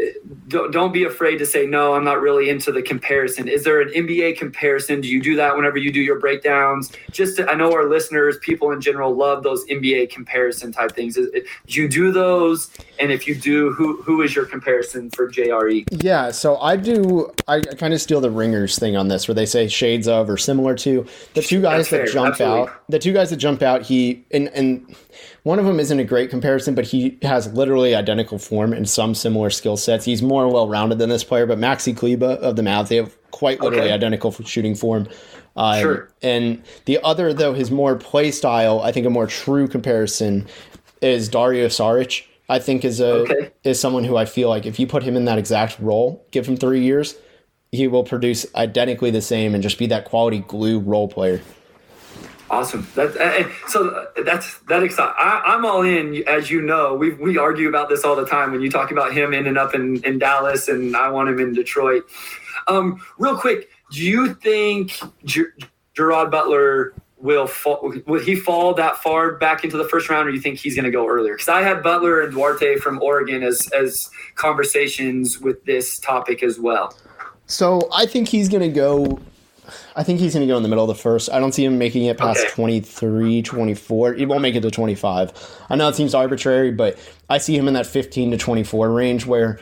[0.49, 1.95] don't, be afraid to say no.
[1.95, 3.49] I'm not really into the comparison.
[3.49, 5.01] Is there an NBA comparison?
[5.01, 6.93] Do you do that whenever you do your breakdowns?
[7.11, 11.15] Just to, I know our listeners, people in general, love those NBA comparison type things.
[11.15, 12.71] Do you do those?
[12.99, 15.85] And if you do, who who is your comparison for JRE?
[15.91, 17.33] Yeah, so I do.
[17.49, 20.37] I kind of steal the ringers thing on this, where they say shades of or
[20.37, 22.61] similar to the two guys that jump Absolutely.
[22.61, 22.85] out.
[22.89, 23.83] The two guys that jump out.
[23.83, 24.95] He and and
[25.43, 29.15] one of them isn't a great comparison, but he has literally identical form and some
[29.15, 30.05] similar skill sets.
[30.05, 33.17] He's more well rounded than this player, but Maxi Kleber of the Mavs, they have
[33.31, 33.95] quite literally okay.
[33.95, 35.09] identical shooting form.
[35.57, 36.11] Um, sure.
[36.23, 40.47] And the other, though, his more play style, I think a more true comparison
[41.01, 42.25] is Dario Saric.
[42.49, 43.51] I think is a okay.
[43.63, 46.47] is someone who I feel like if you put him in that exact role, give
[46.47, 47.17] him three years,
[47.73, 51.41] he will produce identically the same and just be that quality glue role player.
[52.51, 52.87] Awesome.
[52.95, 55.15] That, uh, so that's that exciting.
[55.19, 56.23] I'm all in.
[56.29, 58.53] As you know, we we argue about this all the time.
[58.53, 61.55] When you talk about him ending up in, in Dallas, and I want him in
[61.55, 62.05] Detroit.
[62.69, 65.55] Um, real quick, do you think Ger-
[65.95, 67.95] Gerard Butler will fall?
[68.07, 70.85] Will he fall that far back into the first round, or you think he's going
[70.85, 71.35] to go earlier?
[71.35, 76.59] Because I had Butler and Duarte from Oregon as as conversations with this topic as
[76.59, 76.95] well.
[77.47, 79.19] So I think he's going to go
[79.97, 81.31] I think he's going to go in the middle of the first.
[81.31, 82.51] I don't see him making it past okay.
[82.51, 84.15] 23, 24.
[84.15, 85.61] He won't make it to 25.
[85.71, 89.27] I know it seems arbitrary, but I see him in that 15 to 24 range
[89.27, 89.61] where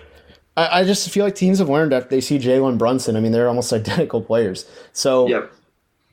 [0.57, 3.17] I, I just feel like teams have learned after they see Jalen Brunson.
[3.17, 4.69] I mean, they're almost identical players.
[4.93, 5.53] So yep.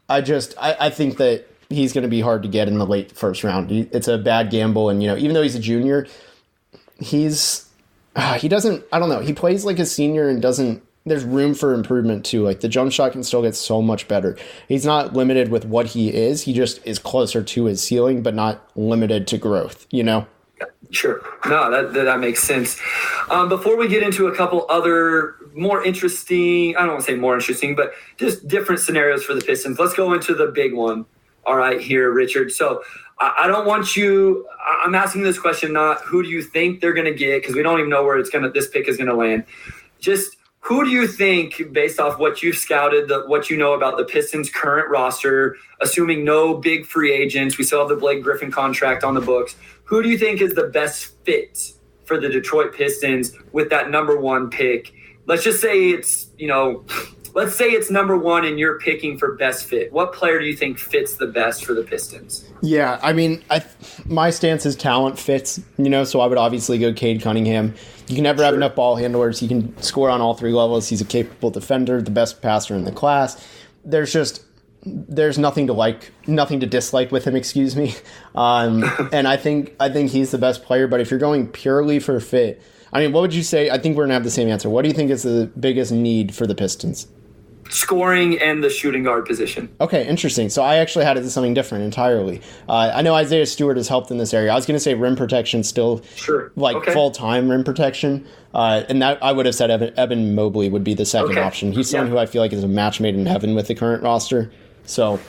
[0.09, 2.85] I just, I, I think that he's going to be hard to get in the
[2.85, 3.71] late first round.
[3.71, 4.89] It's a bad gamble.
[4.89, 6.07] And, you know, even though he's a junior,
[6.99, 7.69] he's,
[8.15, 11.53] uh, he doesn't, I don't know, he plays like a senior and doesn't there's room
[11.53, 12.43] for improvement too.
[12.43, 14.37] Like the jump shot can still get so much better.
[14.67, 16.43] He's not limited with what he is.
[16.43, 19.87] He just is closer to his ceiling, but not limited to growth.
[19.91, 20.27] You know.
[20.91, 21.21] Sure.
[21.45, 22.79] No, that, that, makes sense.
[23.29, 27.15] Um, before we get into a couple other more interesting, I don't want to say
[27.15, 31.05] more interesting, but just different scenarios for the Pistons, let's go into the big one.
[31.45, 32.51] All right, here, Richard.
[32.51, 32.83] So
[33.19, 34.47] I, I don't want you,
[34.83, 37.61] I'm asking this question not who do you think they're going to get, because we
[37.61, 39.45] don't even know where it's going to, this pick is going to land.
[39.99, 40.37] Just
[40.69, 44.05] who do you think, based off what you've scouted, the, what you know about the
[44.05, 49.03] Pistons' current roster, assuming no big free agents, we still have the Blake Griffin contract
[49.03, 49.55] on the books.
[49.85, 51.73] Who do you think is the best fit
[52.05, 54.93] for the Detroit Pistons with that number one pick?
[55.25, 56.85] Let's just say it's, you know,
[57.33, 59.91] let's say it's number one and you're picking for best fit.
[59.91, 62.47] What player do you think fits the best for the Pistons?
[62.61, 63.65] Yeah, I mean, I
[64.05, 67.73] my stance is talent fits, you know, so I would obviously go Cade Cunningham.
[68.09, 68.45] You can never sure.
[68.45, 69.39] have enough ball handlers.
[69.39, 70.89] He can score on all three levels.
[70.89, 73.47] He's a capable defender, the best passer in the class.
[73.85, 74.43] There's just
[74.83, 77.35] there's nothing to like, nothing to dislike with him.
[77.35, 77.93] Excuse me.
[78.33, 80.87] Um, and I think I think he's the best player.
[80.87, 83.69] But if you're going purely for fit, I mean, what would you say?
[83.69, 84.69] I think we're gonna have the same answer.
[84.69, 87.07] What do you think is the biggest need for the Pistons?
[87.69, 89.69] Scoring and the shooting guard position.
[89.79, 90.49] Okay, interesting.
[90.49, 92.41] So I actually had it as something different entirely.
[92.67, 94.51] Uh, I know Isaiah Stewart has helped in this area.
[94.51, 96.93] I was going to say rim protection still, sure, like okay.
[96.93, 100.83] full time rim protection, uh, and that I would have said Evan, Evan Mobley would
[100.83, 101.41] be the second okay.
[101.41, 101.71] option.
[101.71, 102.13] He's someone yeah.
[102.13, 104.51] who I feel like is a match made in heaven with the current roster.
[104.85, 105.19] So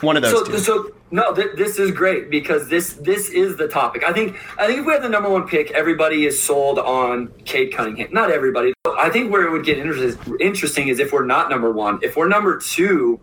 [0.00, 0.32] one of those.
[0.32, 0.58] So, two.
[0.58, 4.02] so no, th- this is great because this this is the topic.
[4.02, 7.28] I think I think if we have the number one pick, everybody is sold on
[7.44, 8.08] Cade Cunningham.
[8.12, 8.72] Not everybody.
[8.98, 12.00] I think where it would get inter- interesting is if we're not number one.
[12.02, 13.20] If we're number two,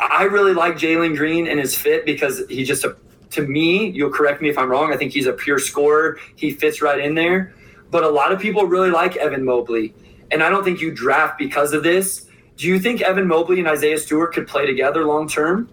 [0.00, 2.96] I really like Jalen Green and his fit because he just a,
[3.30, 3.90] to me.
[3.90, 4.92] You'll correct me if I'm wrong.
[4.92, 6.18] I think he's a pure scorer.
[6.36, 7.54] He fits right in there.
[7.90, 9.94] but a lot of people really like Evan Mobley.
[10.30, 12.26] And I don't think you draft because of this.
[12.56, 15.68] Do you think Evan Mobley and Isaiah Stewart could play together long term?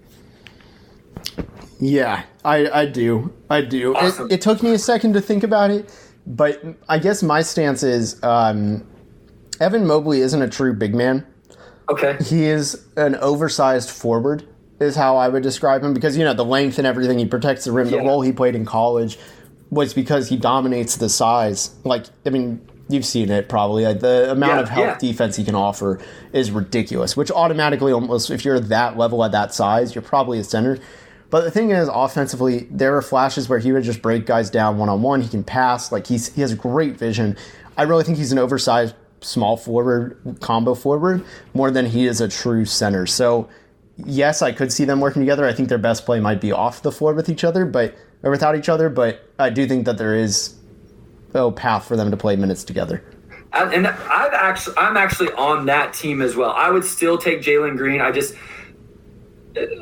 [1.80, 3.34] Yeah, I, I do.
[3.50, 3.96] I do.
[3.96, 4.28] Awesome.
[4.28, 5.90] It, it took me a second to think about it,
[6.28, 8.86] but I guess my stance is um,
[9.60, 11.26] Evan Mobley isn't a true big man.
[11.90, 12.18] Okay.
[12.22, 14.48] He is an oversized forward,
[14.80, 17.66] is how I would describe him, because, you know, the length and everything, he protects
[17.66, 17.90] the rim.
[17.90, 19.18] The role he played in college
[19.70, 21.76] was because he dominates the size.
[21.84, 23.86] Like, I mean, you've seen it probably.
[23.86, 24.98] Like, the amount Yeah, of help yeah.
[25.00, 26.00] defense he can offer
[26.34, 30.44] is ridiculous, which automatically almost, if you're that level at that size, you're probably a
[30.44, 30.78] center.
[31.30, 34.78] But the thing is, offensively, there are flashes where he would just break guys down
[34.78, 35.22] one on one.
[35.22, 35.92] He can pass.
[35.92, 37.38] Like he's he has great vision.
[37.78, 42.28] I really think he's an oversized small forward combo forward more than he is a
[42.28, 43.06] true center.
[43.06, 43.50] So
[43.98, 45.46] yes, I could see them working together.
[45.46, 48.32] I think their best play might be off the floor with each other, but or
[48.32, 48.90] without each other.
[48.90, 50.56] But I do think that there is
[51.34, 53.04] a path for them to play minutes together.
[53.52, 56.52] And I've actually, I'm actually on that team as well.
[56.52, 58.00] I would still take Jalen Green.
[58.00, 58.36] I just,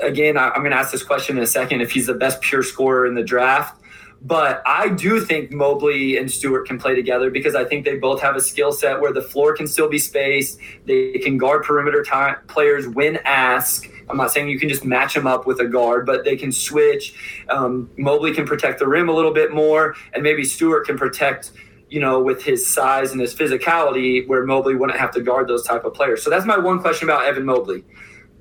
[0.01, 2.41] again, I- I'm going to ask this question in a second if he's the best
[2.41, 3.81] pure scorer in the draft.
[4.21, 8.19] But I do think Mobley and Stewart can play together because I think they both
[8.21, 10.57] have a skill set where the floor can still be spaced.
[10.85, 13.87] They can guard perimeter ti players when asked.
[14.09, 16.51] I'm not saying you can just match them up with a guard, but they can
[16.51, 17.13] switch.
[17.49, 21.51] Um, Mobley can protect the rim a little bit more, and maybe Stewart can protect
[21.89, 25.63] you know, with his size and his physicality, where Mobley wouldn't have to guard those
[25.63, 26.21] type of players.
[26.21, 27.85] So that's my one question about Evan Mobley.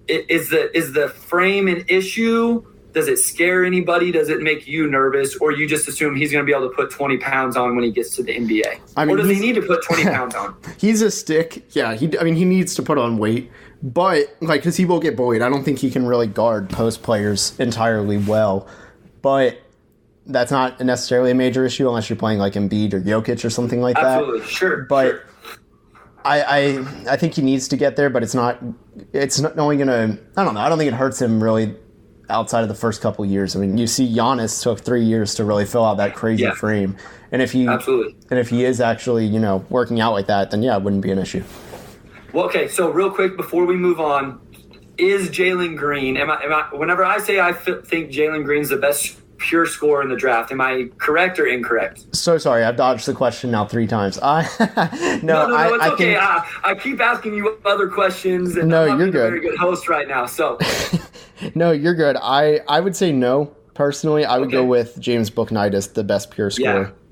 [0.08, 2.64] Is the is the frame an issue?
[2.92, 4.10] Does it scare anybody?
[4.10, 6.74] Does it make you nervous, or you just assume he's going to be able to
[6.74, 8.80] put twenty pounds on when he gets to the NBA?
[8.96, 10.56] I mean, or does he need to put twenty pounds on?
[10.78, 11.66] He's a stick.
[11.72, 12.18] Yeah, he.
[12.18, 13.50] I mean, he needs to put on weight,
[13.82, 15.42] but like, because he will get bullied.
[15.42, 18.66] I don't think he can really guard post players entirely well.
[19.20, 19.58] But
[20.26, 23.80] that's not necessarily a major issue unless you're playing like Embiid or Jokic or something
[23.80, 24.20] like that.
[24.20, 24.76] Absolutely, sure.
[24.84, 25.24] But sure.
[26.26, 28.58] I, I, I think he needs to get there, but it's not.
[29.12, 30.18] It's not only gonna.
[30.36, 30.60] I don't know.
[30.60, 31.74] I don't think it hurts him really.
[32.28, 35.44] Outside of the first couple years, I mean, you see, Giannis took three years to
[35.44, 36.54] really fill out that crazy Yeah.
[36.54, 36.96] frame,
[37.30, 38.16] and if he Absolutely.
[38.30, 41.02] and if he is actually, you know, working out like that, then yeah, it wouldn't
[41.02, 41.44] be an issue.
[42.32, 42.66] Well, okay.
[42.66, 44.40] So real quick before we move on,
[44.98, 46.16] is Jalen Green?
[46.16, 46.42] Am I?
[46.42, 46.74] Am I?
[46.74, 50.50] Whenever I say I f- think Jalen Green's the best pure score in the draft,
[50.52, 52.06] am I correct or incorrect?
[52.14, 54.18] So sorry, I've dodged the question now three times.
[54.22, 54.42] I
[55.22, 56.04] no, No, no, no, I, it's I okay.
[56.14, 59.28] think I, I keep asking you other questions, and No, I'm you're being a good.
[59.30, 60.26] very good host right now.
[60.26, 60.58] So,
[61.54, 62.16] no, you're good.
[62.22, 64.24] I I would say no personally.
[64.24, 66.92] I would go with James Bouknight as the best pure scorer.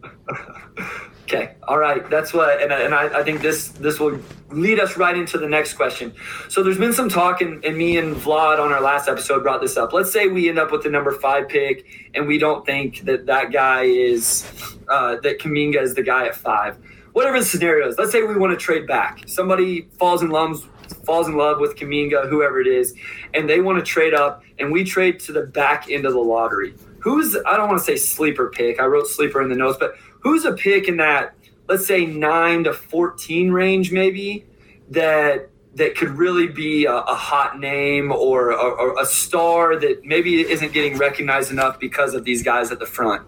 [1.34, 4.18] okay, all right, that's what, and, and I, I think this this will
[4.50, 6.14] lead us right into the next question.
[6.48, 9.60] So, there's been some talk, and, and me and Vlad on our last episode brought
[9.60, 9.92] this up.
[9.92, 13.26] Let's say we end up with the number five pick, and we don't think that
[13.26, 14.44] that guy is
[14.88, 16.76] uh, that Kuminga is the guy at five.
[17.12, 19.22] Whatever the scenario is, let's say we want to trade back.
[19.26, 20.68] Somebody falls in love
[21.04, 22.94] falls in love with Kuminga, whoever it is,
[23.32, 26.20] and they want to trade up, and we trade to the back end of the
[26.20, 26.74] lottery.
[26.98, 28.80] Who's I don't want to say sleeper pick.
[28.80, 31.34] I wrote sleeper in the notes, but who's a pick in that
[31.68, 34.44] let's say nine to fourteen range, maybe
[34.90, 40.04] that that could really be a, a hot name or a, or a star that
[40.04, 43.26] maybe isn't getting recognized enough because of these guys at the front.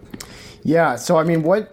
[0.63, 0.95] Yeah.
[0.95, 1.71] So I mean, what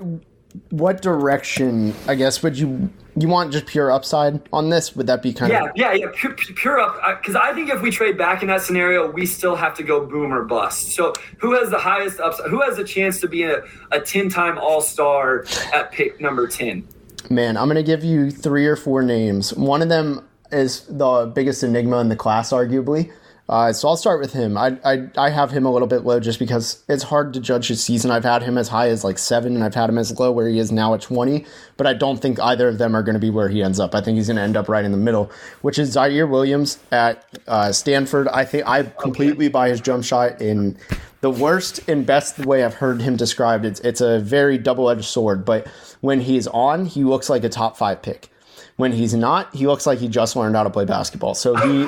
[0.71, 1.95] what direction?
[2.07, 4.97] I guess would you you want just pure upside on this?
[4.97, 6.07] Would that be kind Yeah, of yeah, yeah.
[6.15, 9.25] Pure, pure up uh, because I think if we trade back in that scenario, we
[9.27, 10.93] still have to go boom or bust.
[10.93, 12.51] So who has the highest upside?
[12.51, 13.63] Who has a chance to be a,
[13.93, 16.87] a ten time All Star at pick number ten?
[17.31, 17.57] man?
[17.57, 19.55] I'm gonna give you three or four names.
[19.55, 23.13] One of them is the biggest enigma in the class, arguably.
[23.47, 24.57] Uh, so I'll start with him.
[24.57, 27.69] I, I I have him a little bit low just because it's hard to judge
[27.69, 28.11] his season.
[28.11, 30.49] I've had him as high as like seven, and I've had him as low where
[30.49, 31.45] he is now at twenty.
[31.77, 33.95] But I don't think either of them are going to be where he ends up.
[33.95, 35.31] I think he's going to end up right in the middle,
[35.61, 38.29] which is Ziaire Williams at uh, Stanford.
[38.29, 40.79] I think I completely buy his jump shot in
[41.21, 43.67] the worst and best way I've heard him described.
[43.67, 45.45] It's it's a very double edged sword.
[45.45, 45.67] But
[46.01, 48.31] when he's on, he looks like a top five pick.
[48.77, 51.35] When he's not, he looks like he just learned how to play basketball.
[51.35, 51.87] So he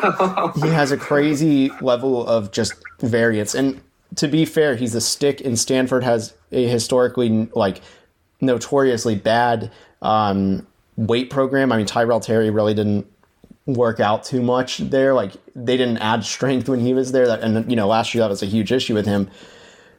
[0.60, 3.54] he has a crazy level of just variance.
[3.54, 3.80] And
[4.16, 7.80] to be fair, he's a stick, and Stanford has a historically like
[8.40, 10.66] notoriously bad um,
[10.96, 11.72] weight program.
[11.72, 13.06] I mean, Tyrell Terry really didn't
[13.66, 15.12] work out too much there.
[15.12, 17.26] Like they didn't add strength when he was there.
[17.26, 19.28] That and you know last year that was a huge issue with him.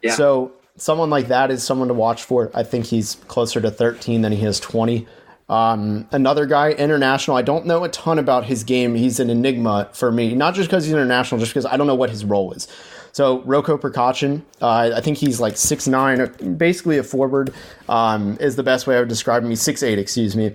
[0.01, 0.15] Yeah.
[0.15, 2.51] So someone like that is someone to watch for.
[2.53, 5.07] I think he's closer to 13 than he is 20.
[5.49, 7.37] Um, another guy, international.
[7.37, 8.95] I don't know a ton about his game.
[8.95, 11.95] He's an enigma for me, not just because he's international, just because I don't know
[11.95, 12.67] what his role is.
[13.13, 17.53] So Roko Prkačin, uh, I think he's like six nine, basically a forward,
[17.89, 19.49] um, is the best way I would describe him.
[19.49, 20.53] He's six eight, excuse me.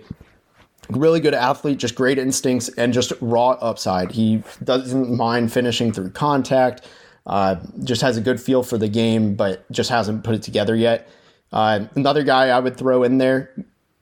[0.91, 4.13] Really good athlete, just great instincts and just raw upside.
[4.13, 6.87] He doesn't mind finishing through contact.
[7.27, 10.77] Uh, just has a good feel for the game, but just hasn't put it together
[10.77, 11.09] yet.
[11.53, 13.55] Uh, another guy I would throw in there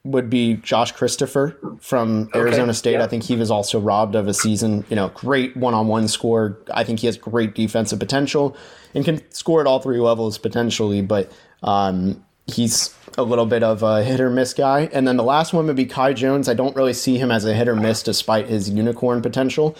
[0.04, 2.92] would be Josh Christopher from Arizona State.
[2.92, 3.04] Yeah.
[3.04, 4.84] I think he was also robbed of a season.
[4.88, 6.58] You know, great one-on-one score.
[6.72, 8.56] I think he has great defensive potential
[8.94, 11.02] and can score at all three levels potentially.
[11.02, 11.30] But
[11.62, 14.88] um, he's a little bit of a hit or miss guy.
[14.92, 16.48] And then the last one would be Kai Jones.
[16.48, 19.76] I don't really see him as a hit or miss despite his unicorn potential.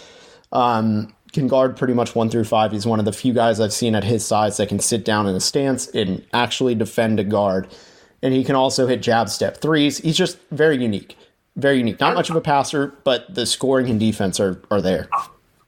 [0.51, 2.71] Um, can guard pretty much one through five.
[2.71, 5.27] He's one of the few guys I've seen at his size that can sit down
[5.27, 7.67] in a stance and actually defend a guard.
[8.23, 9.97] And he can also hit jab step threes.
[9.97, 11.17] He's just very unique.
[11.55, 11.99] Very unique.
[11.99, 15.09] Not much of a passer, but the scoring and defense are, are there.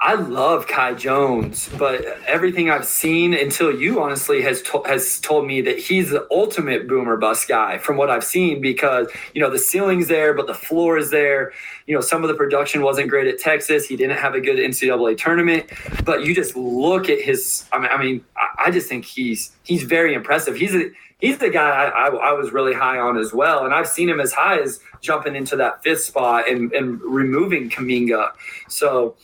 [0.05, 5.47] I love Kai Jones, but everything I've seen until you honestly has to- has told
[5.47, 9.49] me that he's the ultimate boomer bust guy from what I've seen because you know
[9.49, 11.53] the ceiling's there, but the floor is there.
[11.87, 13.85] You know some of the production wasn't great at Texas.
[13.85, 15.69] He didn't have a good NCAA tournament,
[16.03, 17.63] but you just look at his.
[17.71, 18.25] I mean, I mean,
[18.59, 20.57] I just think he's he's very impressive.
[20.57, 20.91] He's a
[21.23, 23.63] he's the guy I, I, I, was really high on as well.
[23.63, 27.69] And I've seen him as high as jumping into that fifth spot and, and removing
[27.69, 28.33] Kuminga.
[28.67, 29.15] So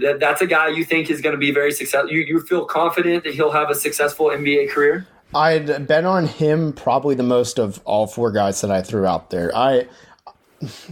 [0.00, 2.10] that, that's a guy you think is going to be very successful.
[2.10, 5.06] You, you feel confident that he'll have a successful NBA career?
[5.34, 9.28] I'd bet on him probably the most of all four guys that I threw out
[9.28, 9.54] there.
[9.54, 9.86] I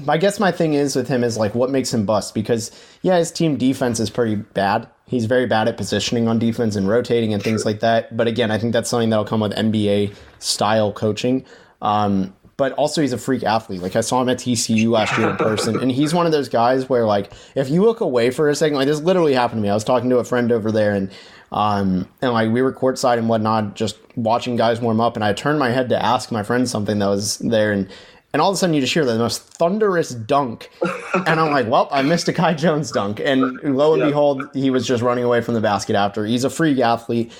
[0.06, 3.16] I guess my thing is with him is like what makes him bust because yeah,
[3.16, 4.86] his team defense is pretty bad.
[5.12, 8.16] He's very bad at positioning on defense and rotating and things like that.
[8.16, 11.44] But again, I think that's something that'll come with NBA style coaching.
[11.82, 13.82] Um, but also he's a freak athlete.
[13.82, 16.48] Like I saw him at TCU last year in person, and he's one of those
[16.48, 19.62] guys where like if you look away for a second, like this literally happened to
[19.62, 19.68] me.
[19.68, 21.10] I was talking to a friend over there, and
[21.50, 25.34] um, and like we were courtside and whatnot, just watching guys warm up, and I
[25.34, 27.90] turned my head to ask my friend something that was there, and
[28.32, 30.70] and all of a sudden you just hear the most thunderous dunk,
[31.14, 34.08] and I'm like, well, I missed a Kai Jones dunk, and lo and yeah.
[34.08, 36.24] behold, he was just running away from the basket after.
[36.24, 37.32] He's a freak athlete.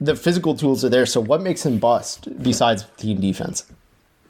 [0.00, 1.04] The physical tools are there.
[1.04, 3.70] So what makes him bust besides team defense?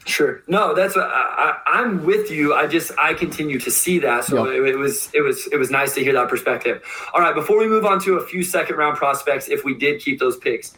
[0.06, 0.42] Sure.
[0.48, 2.54] No, that's I, am with you.
[2.54, 5.70] I just I continue to see that, so it, it, was it was it was
[5.70, 6.82] nice to hear that perspective.
[7.14, 10.00] All right, before we move on to a few second round prospects, if we did
[10.00, 10.76] keep those picks,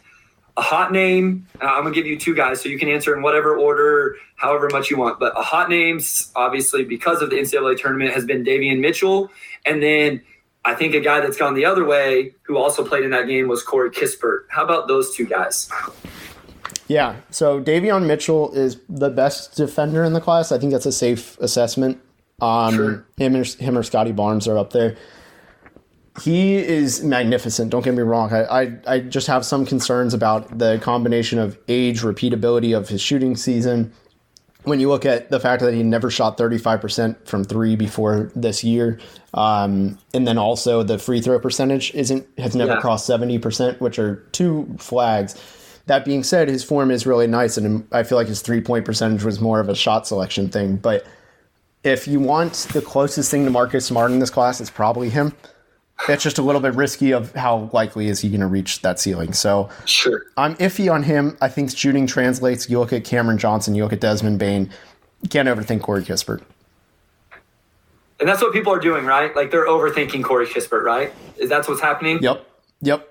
[0.55, 1.47] a hot name.
[1.61, 4.89] I'm gonna give you two guys, so you can answer in whatever order, however much
[4.89, 5.19] you want.
[5.19, 9.31] But a hot names, obviously, because of the NCAA tournament, has been Davion Mitchell,
[9.65, 10.21] and then
[10.65, 13.47] I think a guy that's gone the other way, who also played in that game,
[13.47, 14.45] was Corey Kispert.
[14.49, 15.69] How about those two guys?
[16.87, 20.51] Yeah, so Davion Mitchell is the best defender in the class.
[20.51, 21.99] I think that's a safe assessment.
[22.41, 23.05] Um, sure.
[23.17, 24.97] Him, or, him or Scottie Barnes are up there
[26.21, 27.71] he is magnificent.
[27.71, 28.31] Don't get me wrong.
[28.31, 33.01] I, I, I just have some concerns about the combination of age, repeatability of his
[33.01, 33.91] shooting season.
[34.63, 38.63] When you look at the fact that he never shot 35% from three before this
[38.63, 38.99] year,
[39.33, 42.79] um, and then also the free throw percentage isn't has never yeah.
[42.79, 45.35] crossed 70%, which are two flags.
[45.87, 48.85] That being said, his form is really nice, and I feel like his three point
[48.85, 50.77] percentage was more of a shot selection thing.
[50.77, 51.05] But
[51.83, 55.33] if you want the closest thing to Marcus Smart in this class, it's probably him
[56.09, 58.99] it's just a little bit risky of how likely is he going to reach that
[58.99, 59.33] ceiling.
[59.33, 61.37] So sure, I'm iffy on him.
[61.41, 62.69] I think shooting translates.
[62.69, 64.69] You look at Cameron Johnson, you look at Desmond Bane.
[65.21, 66.41] You can't overthink Corey Kispert.
[68.19, 69.35] And that's what people are doing, right?
[69.35, 71.13] Like they're overthinking Corey Kispert, right?
[71.37, 72.21] Is that what's happening?
[72.21, 72.47] Yep.
[72.81, 73.09] Yep.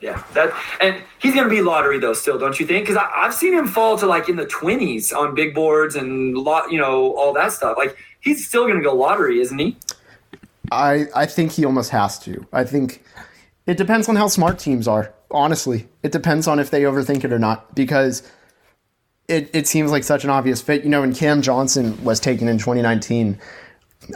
[0.00, 2.86] Yeah, that and he's going to be lottery though, still, don't you think?
[2.86, 6.72] Because I've seen him fall to like in the twenties on big boards and lot,
[6.72, 7.76] you know, all that stuff.
[7.76, 9.76] Like he's still going to go lottery, isn't he?
[10.70, 12.46] I I think he almost has to.
[12.52, 13.02] I think
[13.66, 15.12] it depends on how smart teams are.
[15.30, 18.22] Honestly, it depends on if they overthink it or not because
[19.28, 20.82] it, it seems like such an obvious fit.
[20.82, 23.38] You know, when Cam Johnson was taken in 2019,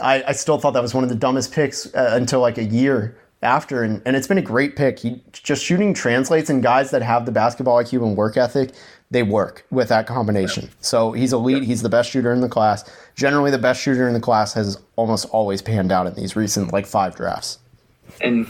[0.01, 2.63] I, I still thought that was one of the dumbest picks uh, until like a
[2.63, 4.99] year after, and, and it's been a great pick.
[4.99, 8.71] He just shooting translates, and guys that have the basketball IQ and work ethic,
[9.11, 10.69] they work with that combination.
[10.81, 11.63] So he's elite.
[11.63, 12.89] He's the best shooter in the class.
[13.15, 16.73] Generally, the best shooter in the class has almost always panned out in these recent
[16.73, 17.59] like five drafts.
[18.21, 18.47] And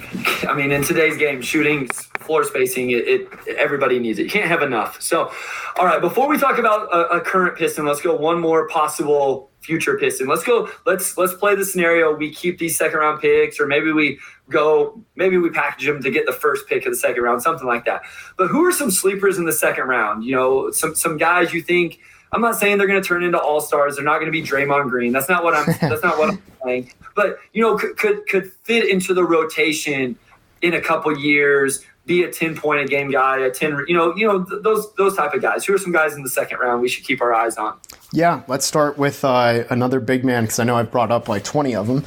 [0.47, 1.88] I mean, in today's game, shooting,
[2.20, 4.24] floor spacing, it, it, everybody needs it.
[4.24, 5.01] You can't have enough.
[5.01, 5.32] So,
[5.80, 9.49] all right, before we talk about a, a current piston, let's go one more possible
[9.66, 10.28] future piston.
[10.28, 10.70] Let's go.
[10.86, 12.16] Let's let's play the scenario.
[12.16, 15.01] We keep these second round picks, or maybe we go.
[15.16, 17.86] Maybe we package them to get the first pick of the second round, something like
[17.86, 18.01] that.
[18.38, 20.24] But who are some sleepers in the second round?
[20.24, 21.99] You know, some some guys you think.
[22.32, 23.95] I'm not saying they're going to turn into all stars.
[23.95, 25.13] They're not going to be Draymond Green.
[25.13, 25.66] That's not what I'm.
[25.89, 26.91] that's not what I'm saying.
[27.16, 30.18] But you know, could, could could fit into the rotation
[30.61, 34.16] in a couple years be a 10 point a game guy, a 10, you know,
[34.16, 35.66] you know, th- those, those type of guys.
[35.66, 37.78] Who are some guys in the second round we should keep our eyes on?
[38.12, 41.43] Yeah, let's start with uh, another big man because I know I've brought up like
[41.43, 42.06] 20 of them.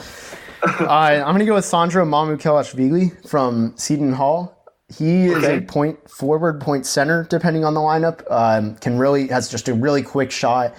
[0.80, 4.54] uh, I'm going to go with Sandro Mamukelashvili from Seton Hall.
[4.96, 8.22] He is a point forward, point center, depending on the lineup.
[8.30, 10.74] Um, can really has just a really quick shot.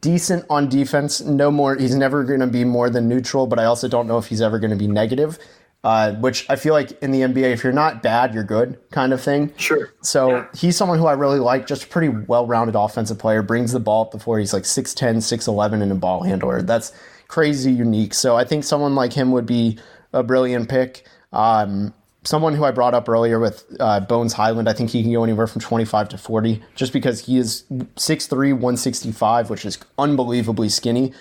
[0.00, 1.20] Decent on defense.
[1.20, 1.76] No more.
[1.76, 4.40] He's never going to be more than neutral, but I also don't know if he's
[4.40, 5.38] ever going to be negative.
[5.84, 9.12] Uh, which I feel like in the NBA, if you're not bad, you're good, kind
[9.12, 9.52] of thing.
[9.58, 9.90] Sure.
[10.00, 10.46] So Yeah.
[10.56, 13.80] he's someone who I really like, just a pretty well rounded offensive player, brings the
[13.80, 14.38] ball up the floor.
[14.38, 16.62] He's like 6'10, 6'11 and a ball handler.
[16.62, 16.92] That's
[17.28, 18.14] crazy unique.
[18.14, 19.78] So I think someone like him would be
[20.14, 21.06] a brilliant pick.
[21.34, 25.12] Um, someone who I brought up earlier with uh, Bones Hyland, I think he can
[25.12, 27.64] go anywhere from 25 to 40 just because he is
[27.96, 31.12] 6'3, 165, which is unbelievably skinny.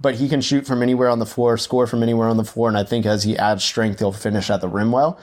[0.00, 2.68] But he can shoot from anywhere on the floor, score from anywhere on the floor,
[2.68, 5.18] and I think as he adds strength, he'll finish at the rim well.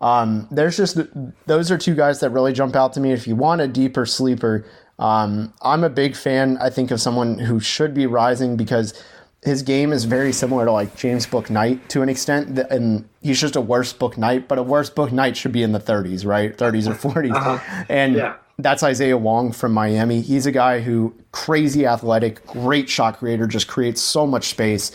[0.00, 0.98] Um, there's just
[1.46, 3.12] those are two guys that really jump out to me.
[3.12, 4.66] If you want a deeper sleeper,
[4.98, 6.58] um, I'm a big fan.
[6.60, 9.00] I think of someone who should be rising because
[9.42, 13.54] his game is very similar to like James Bouknight to an extent, and he's just
[13.54, 14.48] a worse Bouknight.
[14.48, 16.56] But a worse Bouknight should be in the 30s, right?
[16.56, 18.34] 30s or 40s, and Yeah.
[18.58, 20.22] That's Isaiah Wong from Miami.
[20.22, 24.92] He's a guy who crazy athletic, great shot creator, just creates so much space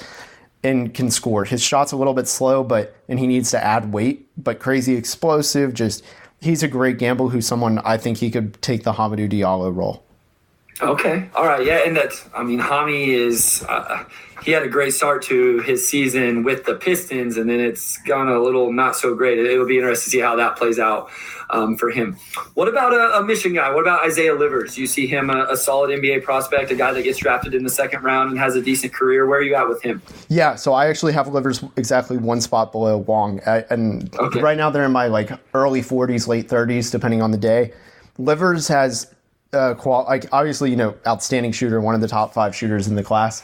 [0.63, 1.45] and can score.
[1.45, 4.95] His shot's a little bit slow, but and he needs to add weight, but crazy
[4.95, 5.75] explosive.
[5.75, 6.03] Just
[6.39, 7.29] he's a great gamble.
[7.29, 10.03] Who's someone I think he could take the Hamidou Diallo role.
[10.81, 11.29] Okay.
[11.35, 11.63] All right.
[11.63, 11.81] Yeah.
[11.85, 14.03] And that's, I mean, Hami is, uh,
[14.43, 18.27] he had a great start to his season with the Pistons, and then it's gone
[18.27, 19.37] a little not so great.
[19.37, 21.11] It, will be interesting to see how that plays out
[21.51, 22.17] um, for him.
[22.55, 23.69] What about a, a mission guy?
[23.73, 24.77] What about Isaiah Livers?
[24.77, 27.69] You see him a, a solid NBA prospect, a guy that gets drafted in the
[27.69, 29.27] second round and has a decent career.
[29.27, 30.01] Where are you at with him?
[30.29, 34.41] Yeah, so I actually have Livers exactly one spot below Wong, I, and Okay.
[34.41, 37.73] right now they're in my like early 40s, late 30s, depending on the day.
[38.17, 39.13] Livers has
[39.53, 42.95] uh, qual- like obviously you know outstanding shooter, one of the top five shooters in
[42.95, 43.43] the class,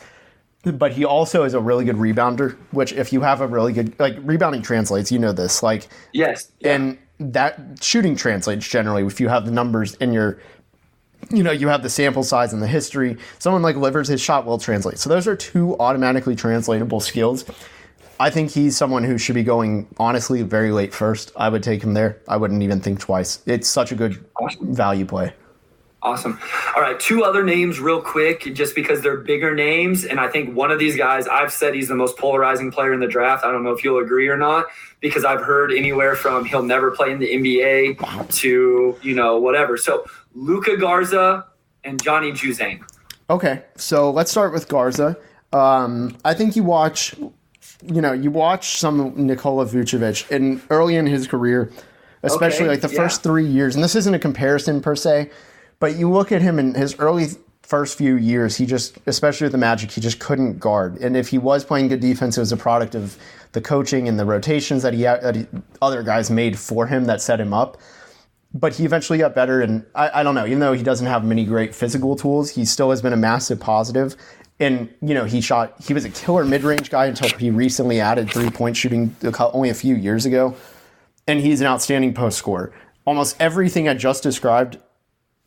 [0.63, 2.55] but he also is a really good rebounder.
[2.71, 6.51] Which if you have a really good like rebounding translates, you know this like Yes.
[6.63, 10.39] and that shooting translates generally if you have the numbers in your
[11.31, 13.17] you know you have the sample size and the history.
[13.39, 14.99] Someone like livers his shot will translate.
[14.99, 17.43] So those are two automatically translatable skills.
[18.19, 21.31] I think he's someone who should be going honestly very late first.
[21.35, 22.19] I would take him there.
[22.27, 23.41] I wouldn't even think twice.
[23.45, 24.23] It's such a good
[24.61, 25.33] value play
[26.07, 26.39] Awesome.
[26.73, 30.05] All right, two other names, real quick, just because they're bigger names.
[30.05, 33.01] And I think one of these guys, I've said he's the most polarizing player in
[33.01, 33.43] the draft.
[33.43, 34.67] I don't know if you'll agree or not,
[35.01, 39.75] because I've heard anywhere from he'll never play in the NBA to, you know, whatever.
[39.75, 41.45] So Luka Garza
[41.83, 42.89] and Johnny Juzang.
[43.29, 45.17] Okay, so let's start with Garza.
[45.51, 47.15] Um, I think you watch,
[47.81, 51.69] you know, you watch some Nikola Vucevic, and early in his career,
[52.23, 53.01] especially Okay, like the yeah.
[53.01, 55.31] first three years, and this isn't a comparison per se,
[55.79, 57.27] but you look at him in his early
[57.61, 60.97] first few years, he just, especially with the Magic, he just couldn't guard.
[60.97, 63.17] And if he was playing good defense, it was a product of
[63.51, 65.47] the coaching and the rotations that he, uh, that he
[65.81, 67.77] other guys made for him that set him up
[68.53, 69.61] but he eventually got better.
[69.61, 72.65] And I, I don't know, even though he doesn't have many great physical tools, he
[72.65, 74.15] still has been a massive positive.
[74.59, 75.75] And you know, he shot.
[75.85, 79.95] He was a killer mid-range guy until he recently added three-point shooting only a few
[79.95, 80.55] years ago.
[81.27, 82.73] And he's an outstanding post scorer.
[83.05, 84.79] Almost everything I just described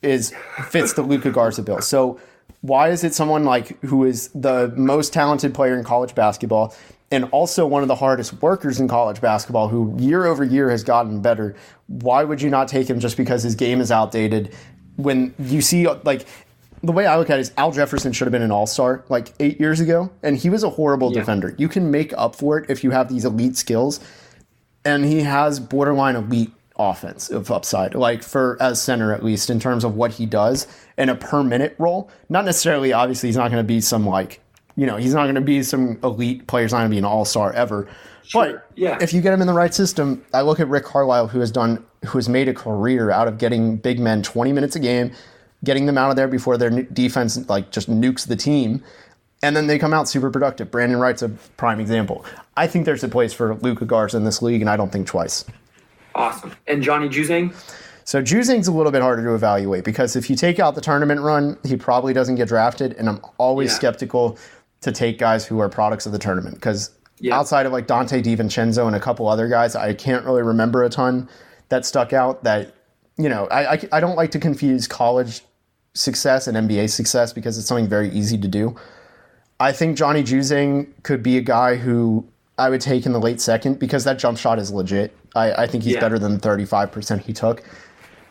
[0.03, 0.33] is
[0.69, 1.81] fits the Luka Garza bill.
[1.81, 2.19] So
[2.63, 6.75] why is it someone like who is the most talented player in college basketball
[7.11, 10.85] and also one of the hardest workers in college basketball who year over year has
[10.85, 11.55] gotten better?
[11.87, 14.55] Why would you not take him just because his game is outdated?
[14.97, 16.27] When you see like
[16.83, 19.35] the way I look at it is Al Jefferson should have been an all-star like
[19.39, 21.21] 8 years ago and he was a horrible Yeah.
[21.21, 21.55] defender.
[21.59, 24.01] You can make up for it if you have these elite skills
[24.85, 29.61] and he has borderline elite offense of upside, like for as center at least in
[29.61, 30.67] terms of what he does
[30.97, 32.11] in a per minute role.
[32.29, 34.41] Not necessarily, obviously, he's not going to be some like,
[34.77, 36.65] you know, he's not going to be some elite player.
[36.65, 37.89] He's not going to be an all star ever.
[38.33, 38.97] But Yeah.
[39.01, 41.51] if you get him in the right system, I look at Rick Carlisle, who has
[41.51, 45.11] done, who has made a career out of getting big men 20 minutes a game,
[45.65, 48.83] getting them out of there before their defense like just nukes the team.
[49.43, 50.71] And then they come out super productive.
[50.71, 52.25] Brandan Wright's a prime example.
[52.57, 55.07] I think there's a place for Luka Garza in this league, and I don't think
[55.07, 55.45] twice.
[56.15, 56.53] Awesome.
[56.67, 57.55] And Johnny Juzang?
[58.05, 61.21] So Juzang's a little bit harder to evaluate because if you take out the tournament
[61.21, 63.77] run, he probably doesn't get drafted, and I'm always Yeah.
[63.77, 64.39] skeptical
[64.81, 66.91] to take guys who are products of the tournament because
[67.21, 67.37] Yeah.
[67.37, 70.89] outside of like Donte DiVincenzo and a couple other guys, I can't really remember a
[70.89, 71.29] ton
[71.69, 72.43] that stuck out.
[72.45, 72.73] That
[73.17, 75.45] you know, I I, I don't like to confuse college
[75.95, 78.75] success and NBA success because it's something very easy to do.
[79.61, 82.25] I think Johnny Juzang could be a guy who
[82.61, 85.17] I would take in the late second because that jump shot is legit.
[85.35, 86.01] I, I think he's Yeah.
[86.01, 87.63] better than the 35% he took.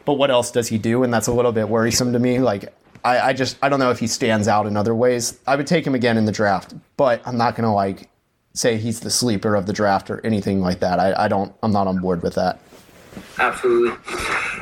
[0.06, 1.04] But what else does he do?
[1.04, 2.40] And that's a little bit worrisome to me.
[2.40, 2.72] Like,
[3.04, 5.40] I, I just, I don't know if he stands out in other ways.
[5.48, 8.10] I would take him again in the draft, but I'm not going to like
[8.54, 11.00] say he's the sleeper of the draft or anything like that.
[11.00, 12.60] I, I don't, I'm not on board with that.
[13.38, 13.92] Absolutely.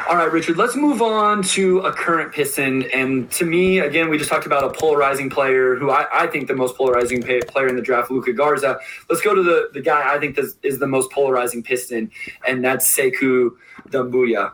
[0.08, 2.84] All right, Richard, let's move on to a current Piston.
[2.94, 6.48] And to me, again, we just talked about a polarizing player who I, I think
[6.48, 8.80] the most polarizing player in the draft, Luka Garza.
[9.10, 12.12] Let's go to the, the guy I think is the most polarizing Piston,
[12.48, 13.52] and that's Sekou
[13.90, 14.52] Doumbouya.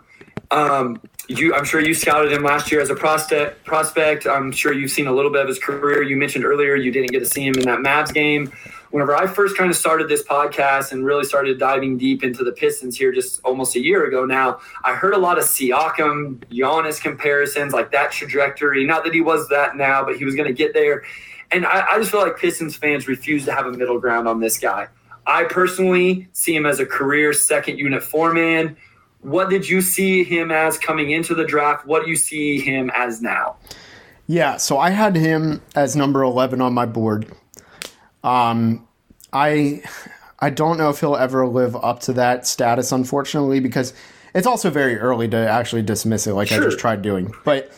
[0.52, 2.96] Um, you, I'm sure you scouted him last year as a.
[2.96, 4.28] Prospect.
[4.28, 6.02] I'm sure you've seen a little bit of his career.
[6.04, 8.52] You mentioned earlier you didn't get to see him in that Mavs game.
[8.94, 12.52] Whenever I first kind of started this podcast and really started diving deep into the
[12.52, 17.02] Pistons here, just almost a year ago now, I heard a lot of Siakam, Giannis
[17.02, 18.86] comparisons, like that trajectory.
[18.86, 21.02] Not that he was that now, but he was going to get there.
[21.52, 24.40] And I, I just feel like Pistons fans refuse to have a middle ground on
[24.40, 24.90] this guy.
[25.26, 28.78] I personally see him as a career second unit foreman.
[29.22, 31.88] What did you see him as coming into the draft?
[31.88, 33.56] What do you see him as now?
[34.28, 37.36] Yeah, so I had him as number 11 on my board.
[38.24, 38.88] Um,
[39.32, 39.82] I
[40.40, 43.94] I don't know if he'll ever live up to that status, unfortunately, because
[44.34, 47.34] it's also very early to actually dismiss it, like I just tried doing.
[47.44, 47.72] But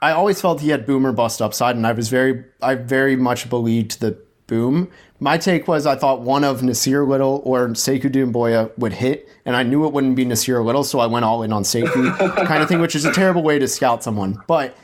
[0.00, 3.48] I always felt he had boomer bust upside, and I was very I very much
[3.48, 4.90] believed the boom.
[5.20, 9.54] My take was I thought one of Nasir Little or Sekou Doumbouya would hit, and
[9.54, 12.62] I knew it wouldn't be Nasir Little, so I went all in on Sekou kind
[12.62, 14.42] of thing, which is a terrible way to scout someone.
[14.46, 14.76] But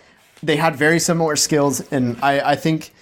[0.42, 2.92] they had very similar skills, and I, I think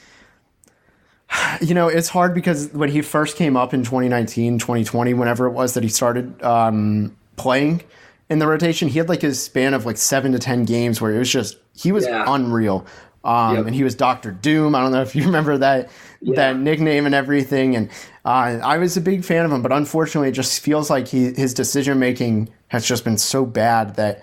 [1.60, 5.52] you know it's hard because when he first came up in 2019 2020 whenever it
[5.52, 7.82] was that he started um, playing
[8.30, 11.14] in the rotation he had like his span of like seven to ten games where
[11.14, 12.24] it was just he was Yeah.
[12.26, 12.86] unreal
[13.24, 13.66] um, Yep.
[13.66, 15.90] and he was dr doom i don't know if you remember that
[16.34, 17.90] that nickname and everything and
[18.24, 21.32] uh, i was a big fan of him but unfortunately it just feels like he
[21.34, 24.22] his decision making has just been so bad that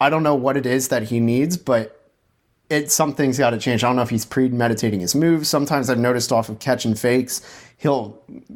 [0.00, 1.97] i don't know what it is that he needs but
[2.70, 3.82] it something's got to change.
[3.82, 5.48] I don't know if he's premeditating his moves.
[5.48, 7.40] Sometimes I've noticed off of catch and fakes,
[7.78, 8.10] he'll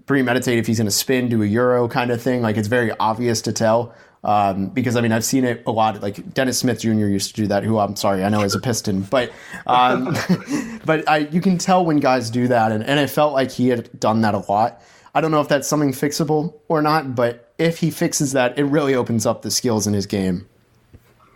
[0.07, 2.43] premeditate if he's going to spin, do a euro kind of thing.
[2.43, 3.95] Like it's very obvious to tell.
[4.25, 6.01] Um, because I mean, I've seen it a lot.
[6.01, 6.91] Like Dennis Smith Jr.
[6.91, 7.65] used to do that.
[7.65, 9.33] Who I'm sorry, I know is a Piston, but
[9.67, 10.17] um,
[10.85, 13.69] but I you can tell when guys do that, and, and it felt like he
[13.69, 14.81] had done that a lot.
[15.13, 18.65] I don't know if that's something fixable or not, but if he fixes that, it
[18.65, 20.49] really opens up the skills in his game.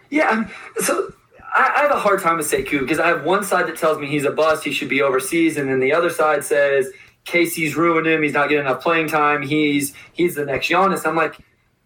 [0.09, 0.49] Yeah,
[0.79, 1.13] so
[1.57, 3.99] I, I have a hard time with Sekou because I have one side that tells
[3.99, 6.91] me he's a bust, he should be overseas, and then the other side says
[7.25, 11.07] Casey's ruined him, he's not getting enough playing time, he's he's the next Giannis.
[11.07, 11.37] I'm like,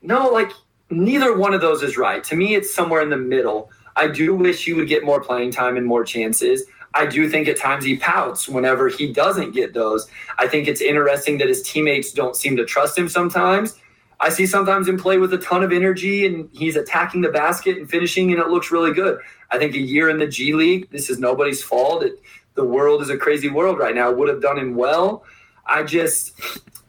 [0.02, 0.50] no, like
[0.90, 2.22] neither one of those is right.
[2.24, 3.70] To me, it's somewhere in the middle.
[3.94, 6.64] I do wish he would get more playing time and more chances.
[6.94, 10.08] I do think at times he pouts whenever he doesn't get those.
[10.38, 13.78] I think it's interesting that his teammates don't seem to trust him sometimes.
[14.20, 17.78] I see sometimes him play with a ton of energy and he's attacking the basket
[17.78, 19.18] and finishing, and it looks really good.
[19.50, 22.02] I think a year in the G League, this is nobody's fault.
[22.02, 22.20] It,
[22.54, 24.12] the world is a crazy world right now.
[24.12, 25.24] Would have done him well.
[25.66, 26.32] I just,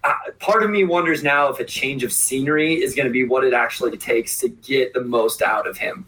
[0.04, 3.24] I, part of me wonders now if a change of scenery is going to be
[3.24, 6.06] what it actually takes to get the most out of him.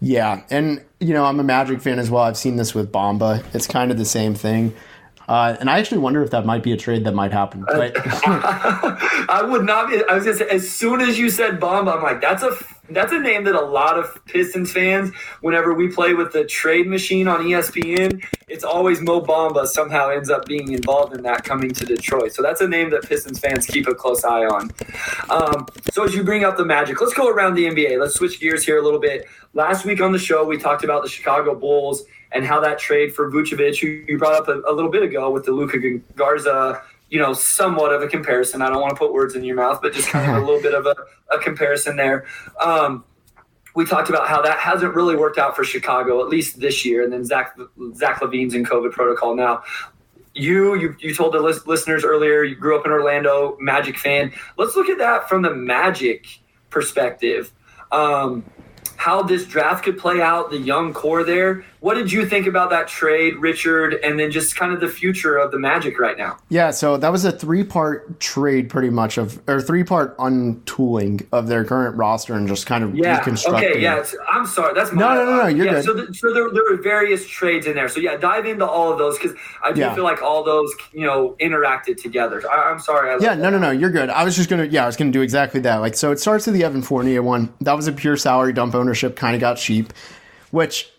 [0.00, 2.22] Yeah, and you know I'm a Magic fan as well.
[2.22, 3.44] I've seen this with Bamba.
[3.54, 4.72] It's kind of the same thing,
[5.28, 7.64] uh, and I actually wonder if that might be a trade that might happen.
[7.66, 10.02] But I would not be.
[10.08, 12.56] I was gonna say as soon as you said Bamba, I'm like, that's a
[12.90, 16.86] that's a name that a lot of Pistons fans, whenever we play with the trade
[16.86, 21.72] machine on ESPN, it's always Mo Bamba somehow ends up being involved in that coming
[21.72, 22.32] to Detroit.
[22.32, 24.70] So that's a name that Pistons fans keep a close eye on.
[25.28, 28.00] Um, so as you bring up the Magic, let's go around the NBA.
[28.00, 29.26] Let's switch gears here a little bit.
[29.52, 33.14] Last week on the show, we talked about the Chicago Bulls and how that trade
[33.14, 35.78] for Vucevic, who you brought up a, a little bit ago with the Luka
[36.14, 38.62] Garza you know, somewhat of a comparison.
[38.62, 40.60] I don't want to put words in your mouth, but just kind of a little
[40.60, 40.94] bit of a,
[41.34, 42.26] a comparison there.
[42.62, 43.04] Um,
[43.74, 47.04] we talked about how that hasn't really worked out for Chicago, at least this year.
[47.04, 47.56] And then Zach
[47.94, 49.62] Zach LaVine's in COVID protocol now.
[50.34, 54.32] You, you you told the lis- listeners earlier you grew up in Orlando, Magic fan.
[54.56, 56.26] Let's look at that from the Magic
[56.70, 57.52] perspective.
[57.90, 58.44] Um,
[58.96, 61.64] how this draft could play out, the young core there.
[61.80, 65.36] What did you think about that trade, Richard, and then just kind of the future
[65.36, 66.36] of the Magic right now?
[66.48, 71.64] yeah, so that was a three-part trade, pretty much of or three-part untooling of their
[71.64, 73.20] current roster and just kind of Yeah.
[73.20, 73.54] deconstructing.
[73.70, 73.80] Okay.
[73.80, 74.04] Yeah.
[74.30, 74.74] I'm sorry.
[74.74, 75.84] That's my, No, no, no, no, you're yeah, good.
[75.84, 77.88] So, th- so there, there were various trades in there.
[77.88, 79.94] So yeah, dive into all of those because I do Yeah.
[79.94, 82.42] feel like all those you know interacted together.
[82.50, 83.10] I, I'm sorry.
[83.10, 84.10] I Yeah, no, no, no, you're good.
[84.10, 85.76] I was just gonna, yeah, I was gonna do exactly that.
[85.76, 87.52] Like, so it starts with the Evan Fournier one.
[87.60, 89.92] That was a pure salary dump ownership, kind of got cheap,
[90.50, 90.90] which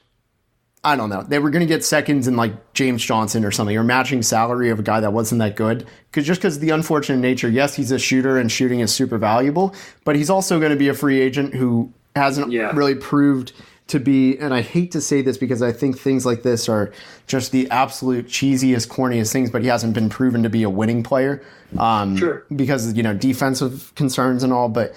[0.83, 1.23] I don't know.
[1.23, 4.69] They were going to get seconds in like James Johnson or something, or matching salary
[4.69, 5.85] of a guy that wasn't that good.
[6.09, 9.75] Because just because the unfortunate nature, yes, he's a shooter and shooting is super valuable,
[10.05, 12.71] but he's also going to be a free agent who hasn't Yeah.
[12.73, 13.51] really proved
[13.87, 14.37] to be.
[14.37, 16.93] And I hate to say this because I think things like this are
[17.27, 19.49] just the absolute cheesiest, corniest things.
[19.51, 21.41] But he hasn't been proven to be a winning player.
[21.77, 22.45] Um, Sure.
[22.55, 24.93] Because you know defensive concerns and all, but.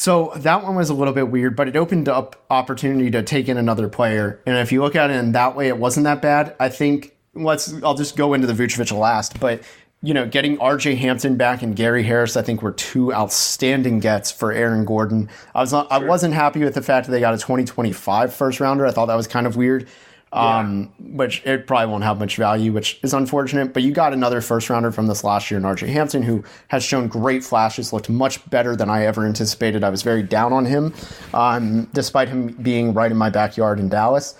[0.00, 3.50] So that one was a little bit weird, but it opened up opportunity to take
[3.50, 4.40] in another player.
[4.46, 6.56] And if you look at it in that way, it wasn't that bad.
[6.58, 9.62] I think let's I'll just go into the Vucevic last, but
[10.02, 14.32] you know, getting RJ Hampton back and Gary Harris, I think were two outstanding gets
[14.32, 15.28] for Aaron Gordon.
[15.54, 18.58] I was not, I wasn't happy with the fact that they got a 2025 first
[18.58, 18.86] rounder.
[18.86, 19.86] I thought that was kind of weird.
[20.32, 23.74] Um, which it probably won't have much value, which is unfortunate.
[23.74, 27.08] But you got another first rounder from this last year in Hampton, who has shown
[27.08, 29.82] great flashes, looked much better than I ever anticipated.
[29.82, 30.94] I was very down on him,
[31.34, 34.36] um, despite him being right in my backyard in Dallas.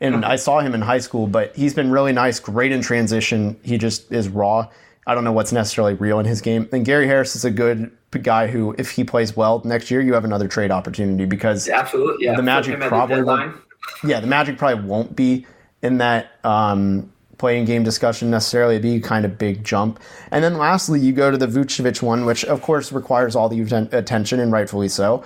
[0.00, 3.58] And I saw him in high school, but he's been really nice, great in transition.
[3.62, 4.68] He just is raw.
[5.06, 6.68] I don't know what's necessarily real in his game.
[6.72, 7.90] And Gary Harris is a good
[8.22, 12.26] guy who, if he plays well next year, you have another trade opportunity because Absolutely.
[12.26, 12.36] Yeah.
[12.36, 13.56] The Magic him at the probably won't-
[14.04, 15.46] yeah, the Magic probably won't be
[15.82, 18.74] in that um, playing game discussion necessarily.
[18.74, 20.00] It'd be a kind of big jump.
[20.30, 23.60] And then lastly, you go to the Vucevic one, which of course requires all the
[23.60, 25.24] atten- attention and rightfully so.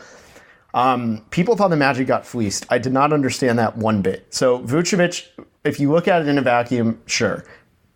[0.74, 2.66] Um, people thought the Magic got fleeced.
[2.70, 4.26] I did not understand that one bit.
[4.30, 5.26] So Vucevic,
[5.64, 7.44] if you look at it in a vacuum, sure,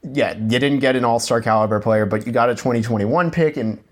[0.02, 3.56] yeah, you didn't get an All Star caliber player, but you got a 2021 pick,
[3.56, 3.82] and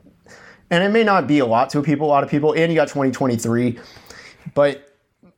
[0.71, 2.77] and it may not be a lot to people, a lot of people, and you
[2.77, 3.79] got 2023,
[4.55, 4.94] but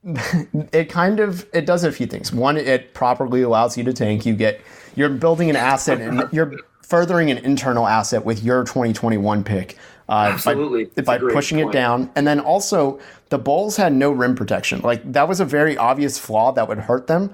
[0.72, 2.32] it kind of it does a few things.
[2.32, 4.24] One, it properly allows you to tank.
[4.24, 4.60] You get
[4.94, 6.52] you're building an asset and you're
[6.82, 9.76] furthering an internal asset with your 2021 pick.
[10.08, 10.84] Uh, Absolutely.
[11.02, 13.00] By, by pushing it down, and then also
[13.30, 14.80] the Bulls had no rim protection.
[14.80, 17.32] Like that was a very obvious flaw that would hurt them.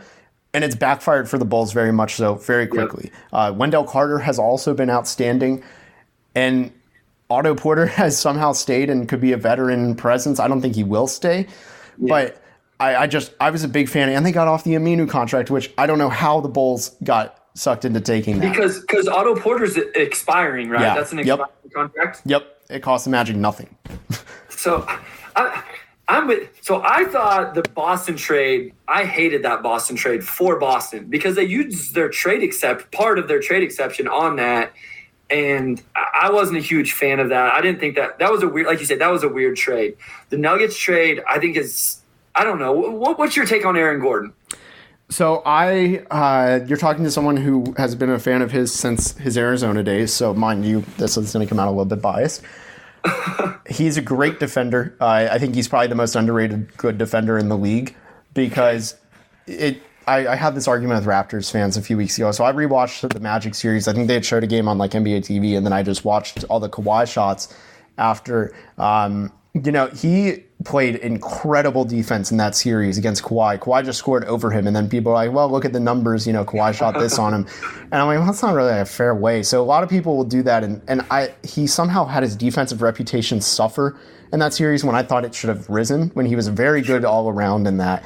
[0.55, 3.11] And it's backfired for the Bulls very much so, very quickly.
[3.33, 5.63] Uh, Wendell Carter has also been outstanding.
[6.35, 6.73] And
[7.31, 10.41] Otto Porter has somehow stayed and could be a veteran presence.
[10.41, 11.47] I don't think he will stay,
[11.99, 12.42] but
[12.83, 15.51] I, I just I was a big fan, and they got off the Aminu contract,
[15.51, 18.51] which I don't know how the Bulls got sucked into taking that.
[18.51, 20.81] Because because Otto Porter's expiring, right?
[20.83, 20.95] Yeah.
[20.95, 21.27] That's an Yep.
[21.41, 22.23] expiring contract.
[22.25, 23.77] Yep, it costs the Magic nothing.
[24.49, 24.87] So,
[25.35, 25.61] I,
[26.07, 26.49] I'm with.
[26.61, 28.73] So I thought the Boston trade.
[28.87, 33.27] I hated that Boston trade for Boston because they used their trade accept part of
[33.27, 34.73] their trade exception on that,
[35.31, 37.53] and I I wasn't a huge fan of that.
[37.53, 39.57] I didn't think that that was a weird, like you said, that was a weird
[39.57, 39.97] trade.
[40.29, 42.02] The Nuggets trade, I think is.
[42.35, 42.73] I don't know.
[42.73, 44.33] What, what's your take on Aaron Gordon?
[45.11, 49.17] So I, uh, you're talking to someone who has been a fan of his since
[49.19, 50.13] his Arizona days.
[50.13, 52.43] So mind you, this is going to come out a little bit biased.
[53.69, 54.97] he's a great defender.
[55.01, 57.95] Uh, I think he's probably the most underrated good defender in the league
[58.35, 58.97] because
[59.47, 59.83] it.
[60.05, 62.33] I, I had this argument with Raptors fans a few weeks ago.
[62.33, 63.87] So I rewatched the Magic series.
[63.87, 66.05] I think they had showed a game on like NBA TV, and then I just
[66.05, 67.55] watched all the Kawhi shots
[67.99, 68.53] after.
[68.79, 73.59] Um, you know, he played incredible defense in that series against Kawhi.
[73.59, 76.27] Kawhi just scored over him, and then people are like, well, look at the numbers.
[76.27, 77.47] You know, Kawhi shot this on him.
[77.93, 79.43] And I'm like, well, that's not really a fair way.
[79.43, 80.65] So a lot of people will do that.
[80.65, 83.99] And, and I he somehow had his defensive reputation suffer
[84.33, 87.05] in that series when I thought it should have risen, when he was very good
[87.05, 88.03] all around in that.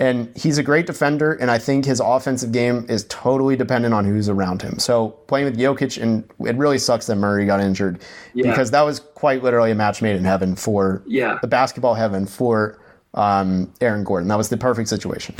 [0.00, 4.06] And he's a great defender, and I think his offensive game is totally dependent on
[4.06, 4.78] who's around him.
[4.78, 8.00] So playing with Jokic, and it really sucks that Murray got injured
[8.32, 8.50] Yeah.
[8.50, 11.38] because that was quite literally a match made in heaven for Yeah.
[11.42, 12.78] the basketball heaven for
[13.12, 14.28] um, Aaron Gordon.
[14.28, 15.34] That was the perfect situation.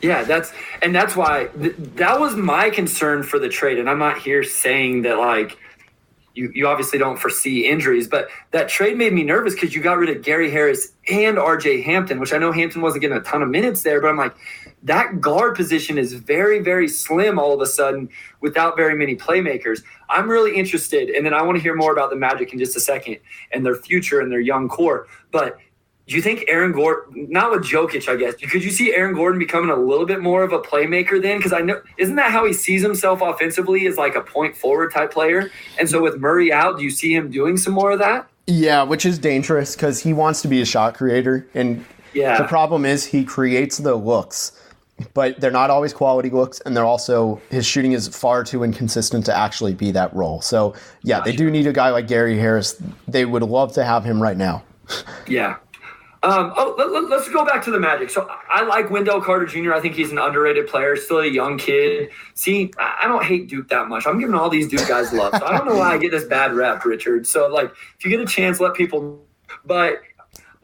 [0.00, 3.78] Yeah, that's and that's why th- that was my concern for the trade.
[3.78, 5.58] And I'm not here saying that like
[6.36, 9.98] you you obviously don't foresee injuries, but that trade made me nervous because you got
[9.98, 13.42] rid of Gary Harris and RJ Hampton, which I know Hampton wasn't getting a ton
[13.42, 14.34] of minutes there, but I'm like
[14.82, 18.08] that guard position is very very slim all of a sudden
[18.40, 19.82] without very many playmakers.
[20.08, 22.76] I'm really interested, and then I want to hear more about the Magic in just
[22.76, 23.18] a second
[23.52, 25.58] and their future and their young core, but.
[26.06, 29.40] Do you think Aaron Gordon, not with Jokic, I guess, could you see Aaron Gordon
[29.40, 31.38] becoming a little bit more of a playmaker then?
[31.38, 34.92] Because I know, isn't that how he sees himself offensively as like a point forward
[34.92, 35.50] type player?
[35.80, 38.28] And so with Murray out, do you see him doing some more of that?
[38.46, 41.84] Yeah, which is dangerous because he wants to be a shot creator, and
[42.14, 42.38] Yeah.
[42.38, 44.52] the problem is he creates the looks,
[45.12, 49.26] but they're not always quality looks, and they're also his shooting is far too inconsistent
[49.26, 50.40] to actually be that role.
[50.40, 52.80] So yeah, they do need a guy like Gary Harris.
[53.08, 54.62] They would love to have him right now.
[55.26, 55.56] Yeah.
[56.22, 58.10] Um, oh, let, us go back to the Magic.
[58.10, 59.74] So I like Wendell Carter Jr.
[59.74, 62.10] I think he's an underrated player, still a young kid.
[62.34, 64.06] See, I don't hate Duke that much.
[64.06, 65.34] I'm giving all these Duke guys love.
[65.36, 67.26] So I don't know why I get this bad rep, Richard.
[67.26, 69.24] So like, if you get a chance, let people.
[69.64, 70.00] But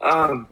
[0.01, 0.47] um,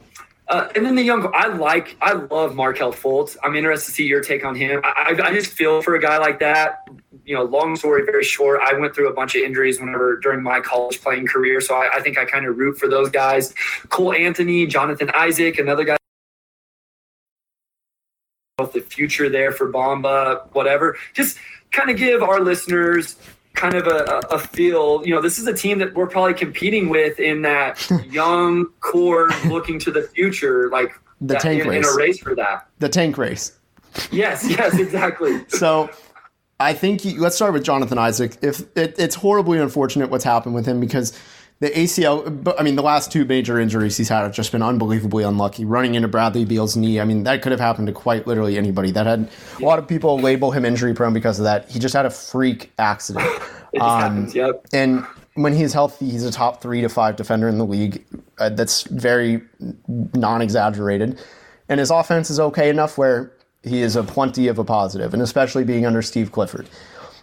[0.48, 3.36] Uh, and then the young, I like, I love Markelle Fultz.
[3.42, 4.80] I'm interested to see your take on him.
[4.84, 6.86] I, I just feel for a guy like that.
[7.24, 8.60] You know, long story, very short.
[8.62, 11.90] I went through a bunch of injuries whenever during my college playing career, so I,
[11.96, 13.54] I think I kind of root for those guys.
[13.90, 15.96] Cole Anthony, Jonathan Isaac, another guy.
[18.58, 20.96] The future there for Bamba, whatever.
[21.14, 21.38] Just
[21.72, 23.16] kind of give our listeners
[23.54, 25.02] kind of a, a feel.
[25.04, 29.30] You know, this is a team that we're probably competing with in that young core
[29.46, 31.86] looking to the future, like The that- tank in, race.
[31.86, 32.68] in a race for that.
[32.78, 33.58] The tank race.
[34.10, 35.44] Yes, yes, exactly.
[35.48, 35.90] So
[36.62, 38.36] I think you, let's start with Jonathan Isaac.
[38.42, 41.18] If it, it's horribly unfortunate what's happened with him because
[41.60, 45.22] the ACL, I mean, the last two major injuries he's had have just been unbelievably
[45.22, 45.64] unlucky.
[45.64, 48.90] Running into Bradley Beal's knee, I mean, that could have happened to quite literally anybody.
[48.90, 49.28] That had
[49.60, 51.70] a lot of people label him injury prone because of that.
[51.70, 53.28] He just had a freak accident.
[53.74, 54.34] It just happens.
[54.34, 54.66] Yep.
[54.74, 58.04] And when he's healthy, he's a top three to five defender in the league.
[58.36, 59.40] Uh, that's very
[59.88, 61.18] non exaggerated.
[61.70, 63.32] And his offense is okay enough where
[63.62, 66.68] he is a plenty of a positive, and especially being under Steve Clifford.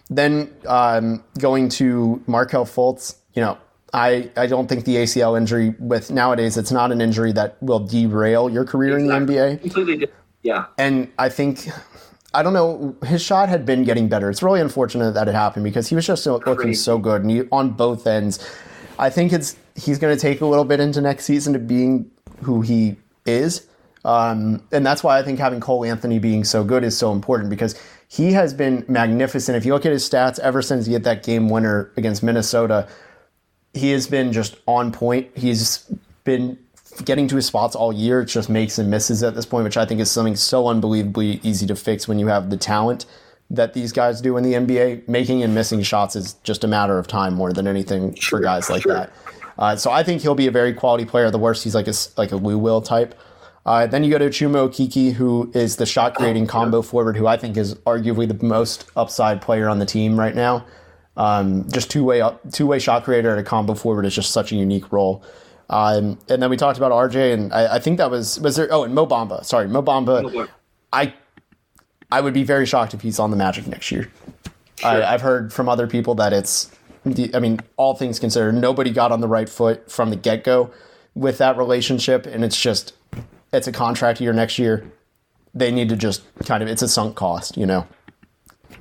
[0.08, 3.58] Then um, going to Markelle Fultz, you know,
[3.92, 7.80] I, I don't think the ACL injury with nowadays it's not an injury that will
[7.80, 9.62] derail your career in the NBA.
[9.62, 10.20] Completely different.
[10.42, 10.66] Yeah.
[10.78, 11.68] And I think,
[12.32, 14.30] I don't know, his shot had been getting better.
[14.30, 17.30] It's really unfortunate that it happened because he was just so- looking so good and
[17.30, 18.38] he, on both ends.
[18.98, 22.10] I think it's he's going to take a little bit into next season to being
[22.42, 23.66] who he is.
[24.04, 27.50] Um, and that's why I think having Cole Anthony being so good is so important
[27.50, 27.78] because
[28.08, 29.56] he has been magnificent.
[29.56, 32.88] If you look at his stats ever since he hit that game winner against Minnesota,
[33.74, 35.30] he has been just on point.
[35.36, 35.84] He's
[36.24, 36.58] been
[37.04, 38.22] getting to his spots all year.
[38.22, 41.40] It just makes and misses at this point, which I think is something so unbelievably
[41.42, 43.06] easy to fix when you have the talent
[43.50, 45.08] that these guys do in the NBA.
[45.08, 48.70] Making and missing shots is just a matter of time more than anything for guys
[48.70, 48.94] like sure.
[48.94, 49.12] that.
[49.58, 51.30] Uh, so I think he'll be a very quality player.
[51.30, 53.14] The worst, he's like a like a Lou Will type.
[53.66, 57.26] Uh, then you go to Chuma Okeke, who is the shot creating combo forward, who
[57.26, 60.64] I think is arguably the most upside player on the team right now.
[61.16, 64.52] Um, just two way two way shot creator and a combo forward is just such
[64.52, 65.22] a unique role.
[65.68, 68.68] Um, and then we talked about RJ, and I, I think that was was there.
[68.70, 69.44] Oh, and Mo Bamba.
[69.44, 70.48] Sorry, Mo Bamba.
[70.92, 71.14] I
[72.10, 74.10] I would be very shocked if he's on the Magic next year.
[74.82, 76.70] I, I've heard from other people that it's.
[77.34, 80.70] I mean, all things considered, nobody got on the right foot from the get go
[81.14, 82.92] with that relationship, and it's just
[83.52, 84.90] it's a contract year next year.
[85.54, 87.86] They need to just kind of it's a sunk cost, you know.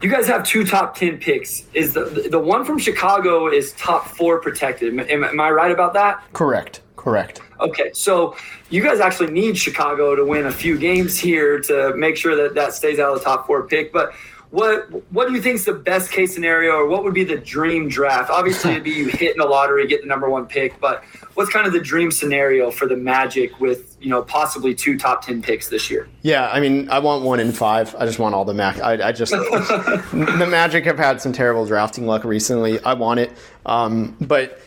[0.01, 1.65] You guys have two top ten picks.
[1.74, 4.93] Is the the one from Chicago is top four protected?
[4.93, 6.24] Am, am, am I right about that?
[6.34, 6.82] Correct.
[6.95, 7.41] Correct.
[7.61, 8.36] Okay, so
[8.70, 12.55] you guys actually need Chicago to win a few games here to make sure that
[12.55, 13.93] that stays out of the top four pick.
[13.93, 14.13] But
[14.51, 17.37] what what do you think is the best case scenario, or what would be the
[17.37, 18.31] dream draft?
[18.31, 20.79] Obviously, it'd be you hit in the lottery, get the number one pick.
[20.79, 21.03] But
[21.35, 25.23] what's kind of the dream scenario for the Magic with you know possibly two top
[25.23, 26.09] ten picks this year?
[26.23, 27.95] Yeah, I mean, I want one in five.
[27.99, 28.79] I just want all the Mac.
[28.81, 32.79] I, I just the Magic have had some terrible drafting luck recently.
[32.79, 33.31] I want it,
[33.67, 34.59] um, but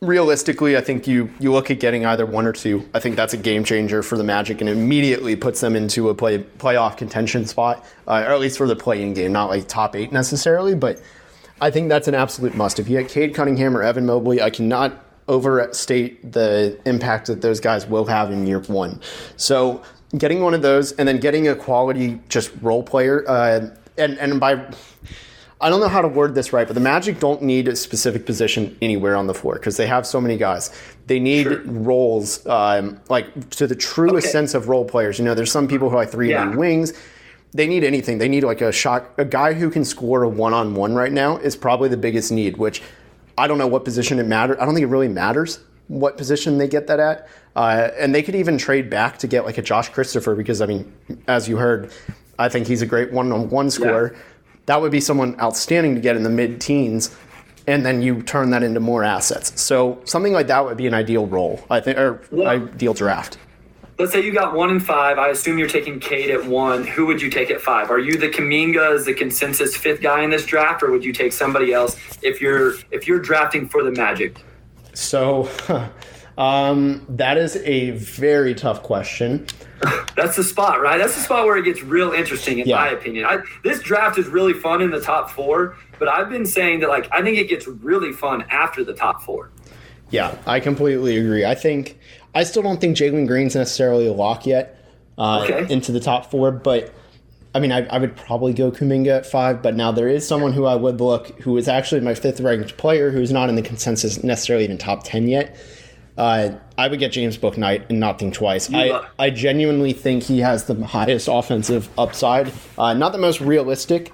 [0.00, 2.88] realistically, I think you you look at getting either one or two.
[2.94, 6.14] I think that's a game changer for the Magic and immediately puts them into a
[6.14, 9.96] play playoff contention spot, uh, or at least for the playing game, not like top
[9.96, 11.00] eight necessarily, but.
[11.62, 12.78] I think that's an absolute must.
[12.78, 17.60] If you get Cade Cunningham or Evan Mobley, I cannot overstate the impact that those
[17.60, 19.00] guys will have in year one.
[19.36, 19.82] So
[20.16, 24.40] getting one of those and then getting a quality just role player, uh, and and
[24.40, 24.72] by
[25.62, 28.24] I don't know how to word this right, but the Magic don't need a specific
[28.24, 30.70] position anywhere on the floor because they have so many guys.
[31.06, 34.32] They need roles, um, like to the truest Okay.
[34.32, 35.18] sense of role players.
[35.18, 36.54] You know, there's some people who like three Yeah.
[36.56, 36.94] wings.
[37.52, 38.18] They need anything.
[38.18, 39.10] They need like a shot.
[39.18, 42.32] A guy who can score a one on one right now is probably the biggest
[42.32, 42.56] need.
[42.56, 42.80] Which
[43.36, 44.56] I don't know what position it matters.
[44.60, 45.58] I don't think it really matters
[45.88, 47.28] what position they get that at.
[47.56, 50.66] Uh, and they could even trade back to get like a Josh Christopher because I
[50.66, 50.90] mean,
[51.26, 51.90] as you heard,
[52.38, 54.14] I think he's a great one on one scorer.
[54.70, 57.12] That would be someone outstanding to get in the mid teens,
[57.66, 59.60] and then you turn that into more assets.
[59.60, 62.46] So something like that would be an ideal role, I think, or Yeah.
[62.50, 63.36] ideal draft.
[63.98, 65.18] Let's say you got one and five.
[65.18, 66.84] I assume you're taking Cade at one.
[66.84, 67.90] Who would you take at five?
[67.90, 71.12] Are you the Kuminga as the consensus fifth guy in this draft, or would you
[71.12, 74.36] take somebody else if you're if you're drafting for the Magic?
[74.94, 75.48] So
[76.40, 79.46] um, that is a very tough question.
[80.16, 80.98] That's the spot, right?
[80.98, 82.76] That's the spot where it gets real interesting, in Yeah.
[82.76, 83.24] my opinion.
[83.26, 86.88] I, this draft is really fun in the top four, but I've been saying that
[86.88, 89.50] like I think it gets really fun after the top four.
[90.10, 91.44] Yeah, I completely agree.
[91.44, 91.98] I think
[92.34, 94.82] I still don't think Jalen Green's necessarily a lock yet
[95.18, 95.72] uh, Okay.
[95.72, 96.92] into the top four, but
[97.54, 99.60] I mean, I, I would probably go Kuminga at five.
[99.62, 102.76] But now there is someone who I would look who is actually my fifth ranked
[102.76, 105.56] player who's not in the consensus necessarily even top ten yet.
[106.20, 108.70] Uh, I would get James Bouknight and not think twice.
[108.74, 112.52] I, I genuinely think he has the highest offensive upside.
[112.76, 114.12] Uh, not the most realistic,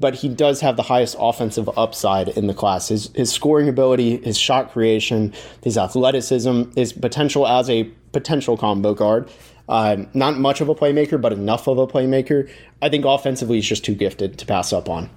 [0.00, 2.88] but he does have the highest offensive upside in the class.
[2.88, 5.32] His, his scoring ability, his shot creation,
[5.62, 9.30] his athleticism, his potential as a potential combo guard.
[9.68, 12.50] Uh, not much of a playmaker, but enough of a playmaker.
[12.82, 15.08] I think offensively he's just too gifted to pass up on.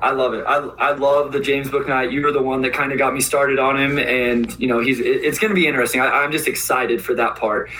[0.00, 0.44] I love it.
[0.46, 2.12] I, I love the James Bouknight.
[2.12, 4.78] You were the one that kind of got me started on him, and you know
[4.78, 5.00] he's.
[5.00, 6.00] It, it's going to be interesting.
[6.00, 7.70] I, I'm just excited for that part.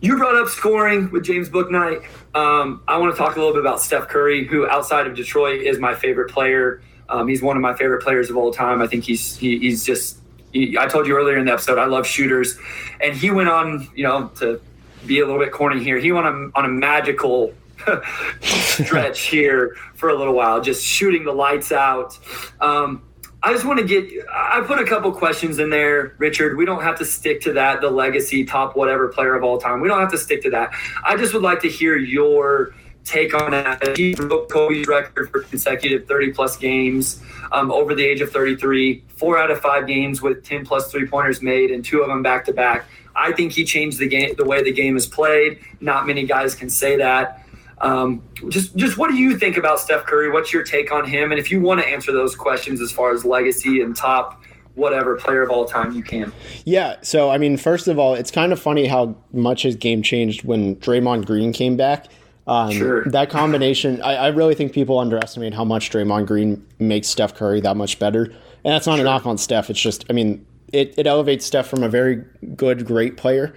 [0.00, 2.04] You brought up scoring with James Bouknight.
[2.34, 5.62] Um, I want to talk a little bit about Steph Curry, who outside of Detroit
[5.62, 6.82] is my favorite player.
[7.08, 8.82] Um, he's one of my favorite players of all time.
[8.82, 10.18] I think he's he, he's just.
[10.52, 12.58] He, I told you earlier in the episode, I love shooters,
[13.00, 14.60] and he went on, you know, to
[15.06, 15.98] be a little bit corny here.
[15.98, 17.52] He went on, on a magical
[18.40, 22.18] stretch here for a little while, just shooting the lights out.
[22.60, 23.02] Um,
[23.42, 26.56] I just want to get, I put a couple questions in there, Richard.
[26.56, 29.80] We don't have to stick to that, the legacy top whatever player of all time.
[29.80, 30.72] We don't have to stick to that.
[31.04, 32.74] I just would like to hear your
[33.04, 33.96] take on that.
[33.96, 37.22] He broke Kobe's record for consecutive 30 plus games
[37.52, 41.06] um, over the age of 33, four out of five games with 10 plus three
[41.06, 42.86] pointers made, and two of them back to back.
[43.14, 45.60] I think he changed the game, the way the game is played.
[45.80, 47.45] Not many guys can say that.
[47.78, 50.30] Um, just, just what do you think about Steph Curry?
[50.30, 51.30] What's your take on him?
[51.30, 54.42] And if you want to answer those questions as far as legacy and top
[54.74, 56.32] whatever player of all time you can.
[56.64, 56.96] Yeah.
[57.02, 60.44] So, I mean, first of all, it's kind of funny how much his game changed
[60.44, 62.06] when Draymond Green came back.
[62.46, 63.04] Um, sure.
[63.06, 67.60] That combination, I, I, really think people underestimate how much Draymond Green makes Steph Curry
[67.62, 68.24] that much better.
[68.24, 69.04] And that's not sure.
[69.04, 69.68] a knock on Steph.
[69.68, 72.24] It's just, I mean, it, it elevates Steph from a very
[72.54, 73.52] good, great player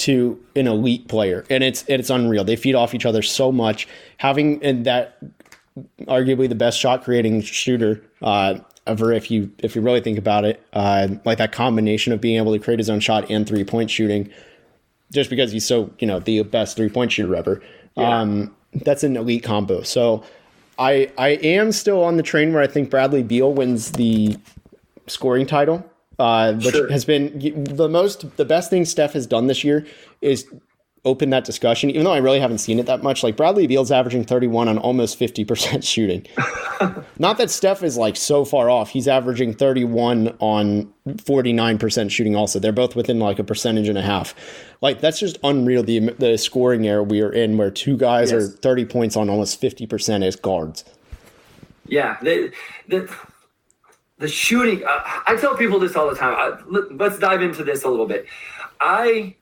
[0.00, 2.42] to an elite player, and it's it's unreal.
[2.42, 3.86] They feed off each other so much.
[4.16, 5.18] Having and that
[6.02, 10.44] arguably the best shot creating shooter uh, ever, if you if you really think about
[10.44, 13.64] it, uh, like that combination of being able to create his own shot and three
[13.64, 14.30] point shooting,
[15.12, 17.62] just because he's so you know the best three point shooter ever.
[17.96, 18.20] Yeah.
[18.20, 19.82] Um, that's an elite combo.
[19.82, 20.24] So.
[20.78, 24.38] I, I am still on the train where I think Bradley Beal wins the
[25.08, 25.84] scoring title
[26.20, 26.90] uh, which sure.
[26.90, 29.86] has been the most the best thing Steph has done this year
[30.20, 30.46] is
[31.06, 31.88] open that discussion.
[31.88, 34.76] Even though I really haven't seen it that much, like Bradley Beal's averaging 31 on
[34.76, 36.26] almost 50 percent shooting.
[37.18, 38.90] Not that Steph is like so far off.
[38.90, 40.92] He's averaging 31 on
[41.24, 42.36] 49 percent shooting.
[42.36, 44.34] Also, they're both within like a percentage and a half.
[44.82, 45.82] Like that's just unreal.
[45.82, 48.42] The the scoring era we are in, where two guys yes.
[48.42, 50.84] are 30 points on almost 50 percent as guards.
[51.86, 52.52] Yeah, the,
[52.88, 53.12] the
[54.20, 54.84] the shooting.
[54.84, 56.34] Uh, I tell people this all the time.
[56.36, 58.26] I, let's dive into this a little bit.
[58.80, 59.34] I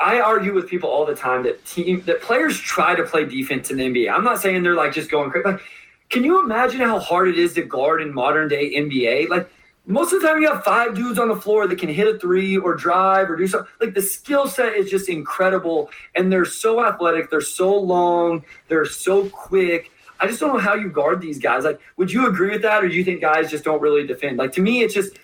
[0.00, 3.70] I argue with people all the time that team that players try to play defense
[3.70, 4.10] in the NBA.
[4.10, 5.48] I'm not saying they're like just going crazy.
[5.48, 5.60] Like,
[6.08, 9.28] can you imagine how hard it is to guard in modern day NBA?
[9.28, 9.50] Like
[9.86, 12.18] most of the time, you have five dudes on the floor that can hit a
[12.18, 13.68] three or drive or do something.
[13.80, 17.30] Like the skill set is just incredible, and they're so athletic.
[17.30, 18.44] They're so long.
[18.68, 19.90] They're so quick
[20.20, 21.64] I just don't know how you guard these guys.
[21.64, 24.36] Like, would you agree with that, or do you think guys just don't really defend?
[24.38, 25.18] Like, to me, it's just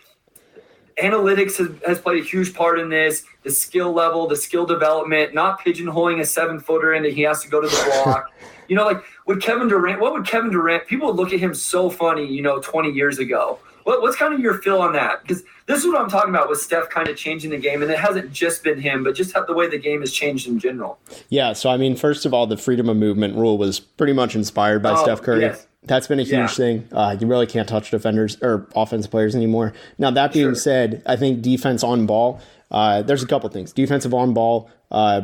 [1.02, 3.24] analytics has, has played a huge part in this.
[3.42, 7.48] The skill level, the skill development, not pigeonholing a seven footer into he has to
[7.48, 8.30] go to the block.
[8.68, 10.00] you know, like would Kevin Durant?
[10.00, 10.86] What would Kevin Durant?
[10.86, 13.58] People would look at him so funny, you know, 20 years ago.
[13.84, 15.22] What, what's kind of your feel on that?
[15.22, 17.90] Because this is what I'm talking about with Steph kind of changing the game, and
[17.90, 20.98] it hasn't just been him, but just the way the game has changed in general.
[21.28, 21.52] Yeah.
[21.52, 24.82] So I mean, first of all, the freedom of movement rule was pretty much inspired
[24.82, 25.42] by oh, Steph Curry.
[25.42, 25.66] Yes.
[25.86, 26.46] That's been a huge yeah.
[26.46, 26.88] thing.
[26.92, 29.74] Uh, you really can't touch defenders or offensive players anymore.
[29.98, 30.54] Now that being sure.
[30.54, 32.40] said, I think defense on ball.
[32.70, 33.72] Uh, there's a couple things.
[33.72, 35.22] Defensive on ball, uh,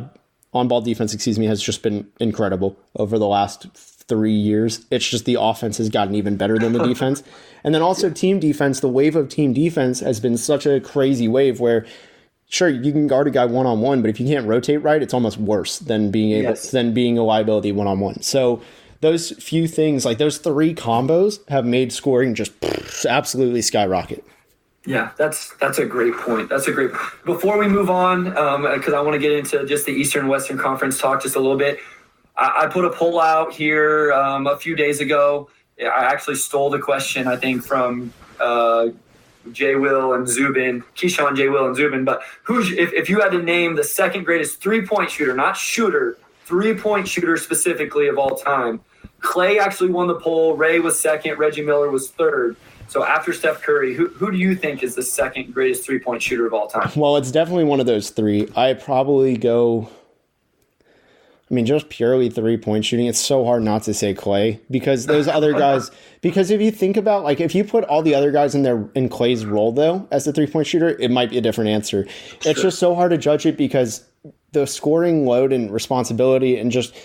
[0.53, 3.65] on ball defense, excuse me, has just been incredible over the last
[4.11, 4.85] three years.
[4.91, 7.23] It's just the offense has gotten even better than the defense.
[7.63, 11.29] And then also team defense, the wave of team defense has been such a crazy
[11.29, 11.85] wave where
[12.49, 15.01] sure you can guard a guy one on one, but if you can't rotate right,
[15.01, 16.71] it's almost worse than being able yes.
[16.71, 18.21] than being a liability one on one.
[18.21, 18.61] So
[18.99, 22.51] those few things, like those three combos, have made scoring just
[23.07, 24.25] absolutely skyrocket.
[24.85, 26.49] Yeah, that's that's a great point.
[26.49, 26.91] That's a great.
[27.23, 30.57] Before we move on, because um, I want to get into just the Eastern Western
[30.57, 31.79] Conference talk just a little bit.
[32.41, 35.49] I, put a poll out here um, a few days ago.
[35.79, 38.89] I actually stole the question, I think, from uh,
[39.51, 42.05] Jay Will and Zubin, Keyshawn, Jay Will, and Zubin.
[42.05, 45.57] But who's if, if you had to name the second greatest three point shooter, not
[45.57, 48.81] shooter, three point shooter specifically of all time,
[49.19, 50.55] Klay actually won the poll.
[50.55, 51.37] Ray was second.
[51.37, 52.55] Reggie Miller was third.
[52.87, 56.21] So after Steph Curry, who, who do you think is the second greatest three point
[56.21, 56.91] shooter of all time?
[56.95, 58.49] Well, it's definitely one of those three.
[58.55, 59.89] I probably go
[61.51, 65.05] I mean, just purely three point shooting, it's so hard not to say Klay because
[65.05, 65.91] those other guys.
[66.21, 68.89] Because if you think about like if you put all the other guys in their
[68.95, 72.07] in Klay's role though as the three point shooter, it might be a different answer.
[72.07, 72.51] Sure.
[72.51, 74.05] It's just so hard to judge it because
[74.53, 76.95] the scoring load and responsibility and just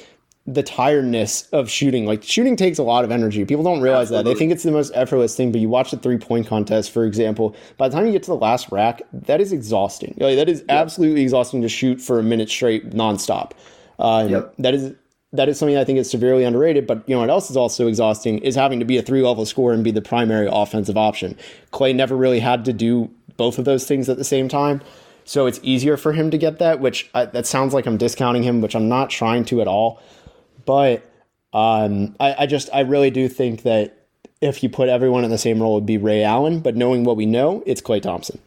[0.47, 2.07] the tiredness of shooting.
[2.07, 3.44] Like shooting takes a lot of energy.
[3.44, 4.30] People don't realize Absolutely.
[4.30, 4.34] that.
[4.34, 7.05] They think it's the most effortless thing, but you watch the three point contest, for
[7.05, 10.14] example, by the time you get to the last rack, that is exhausting.
[10.18, 13.53] Like, that is absolutely exhausting to shoot for a minute straight nonstop.
[13.99, 14.55] Uh, yep.
[14.59, 14.94] That is
[15.32, 16.86] that is something I think is severely underrated.
[16.86, 19.47] But you know what else is also exhausting is having to be a three level
[19.47, 21.36] scorer and be the primary offensive option.
[21.72, 24.80] Klay never really had to do both of those things at the same time.
[25.24, 28.44] So it's easier for him to get that, which I, that sounds like I'm discounting
[28.44, 30.01] him, which I'm not trying to at all.
[30.64, 31.05] But
[31.53, 34.07] um, I, I just I really do think that
[34.40, 36.61] if you put everyone in the same role, it would be Ray Allen.
[36.61, 38.38] But knowing what we know, it's Klay Thompson.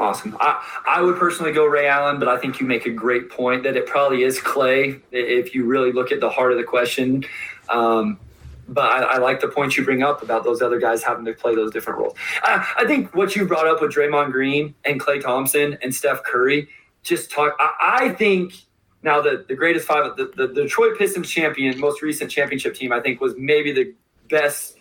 [0.00, 0.34] Awesome.
[0.40, 3.64] I, I would personally go Ray Allen, but I think you make a great point
[3.64, 7.22] that it probably is Klay if you really look at the heart of the question.
[7.68, 8.18] Um,
[8.66, 11.34] but I, I, like the point you bring up about those other guys having to
[11.34, 12.14] play those different roles.
[12.42, 16.22] I, I think what you brought up with Draymond Green and Klay Thompson and Steph
[16.22, 16.66] Curry,
[17.02, 17.54] just talk.
[17.60, 18.54] I, I think
[19.02, 22.90] now the, the greatest five, the, the, the Detroit Pistons champion, most recent championship team,
[22.90, 23.92] I think was maybe the
[24.30, 24.78] best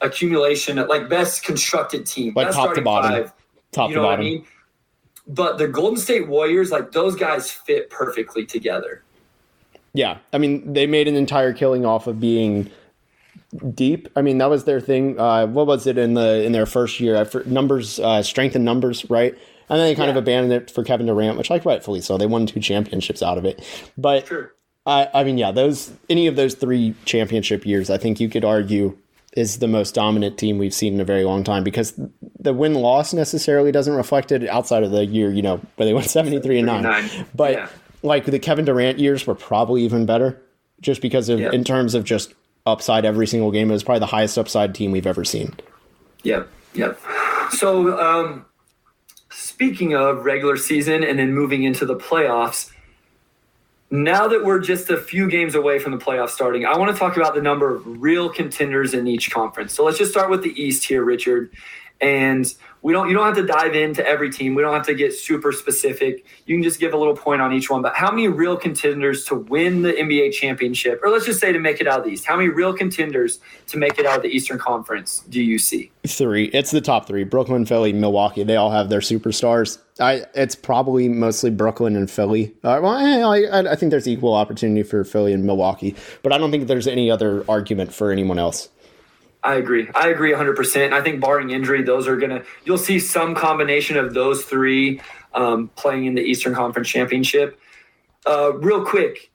[0.00, 2.32] accumulation, like best constructed team.
[2.34, 3.24] Like top to bottom.
[3.24, 3.32] Five
[3.72, 4.20] top you know to bottom.
[4.20, 4.46] I mean?
[5.28, 9.02] But the Golden State Warriors, like those guys fit perfectly together.
[9.92, 10.18] Yeah.
[10.32, 12.70] I mean, they made an entire killing off of being
[13.74, 14.08] deep.
[14.14, 15.18] I mean, that was their thing.
[15.18, 17.26] Uh, what was it in the in their first year?
[17.46, 19.32] Numbers, uh, strength and numbers, right?
[19.68, 20.12] And then they kind yeah.
[20.12, 22.16] of abandoned it for Kevin Durant, which like rightfully so.
[22.18, 23.64] They won two championships out of it.
[23.98, 24.54] But sure.
[24.84, 28.44] I, I mean, yeah, those any of those three championship years, I think you could
[28.44, 28.96] argue
[29.36, 31.98] is the most dominant team we've seen in a very long time because
[32.40, 35.92] the win loss necessarily doesn't reflect it outside of the year, you know, where they
[35.92, 37.26] went 73 and 9.
[37.34, 37.68] But yeah.
[38.02, 40.42] like the Kevin Durant years were probably even better
[40.80, 42.34] just because of, in terms of just
[42.64, 43.70] upside every single game.
[43.70, 45.54] It was probably the highest upside team we've ever seen.
[46.22, 46.48] Yep.
[46.74, 47.00] Yep.
[47.52, 48.44] So, um,
[49.30, 52.70] speaking of regular season and then moving into the playoffs,
[53.90, 56.98] now that we're just a few games away from the playoffs starting, I want to
[56.98, 59.72] talk about the number of real contenders in each conference.
[59.72, 61.50] So let's just start with the East here, Richard.
[62.00, 62.52] And
[62.86, 64.54] we don't you don't have to dive into every team.
[64.54, 66.24] We don't have to get super specific.
[66.46, 67.82] You can just give a little point on each one.
[67.82, 71.58] But how many real contenders to win the NBA championship, or let's just say to
[71.58, 72.26] make it out of the East?
[72.26, 75.90] How many real contenders to make it out of the Eastern Conference do you see?
[76.06, 76.44] Three.
[76.54, 78.44] It's the top three: Brooklyn, Philly, Milwaukee.
[78.44, 79.78] They all have their superstars.
[79.98, 82.54] I it's probably mostly Brooklyn and Philly.
[82.62, 86.52] Uh, well, I, I think there's equal opportunity for Philly and Milwaukee, but I don't
[86.52, 88.68] think there's any other argument for anyone else.
[89.46, 89.88] I agree.
[89.94, 90.92] I agree 100%.
[90.92, 95.00] I think barring injury, those are going to, you'll see some combination of those three
[95.34, 97.60] um, playing in the Eastern Conference Championship.
[98.26, 99.30] Uh, real quick,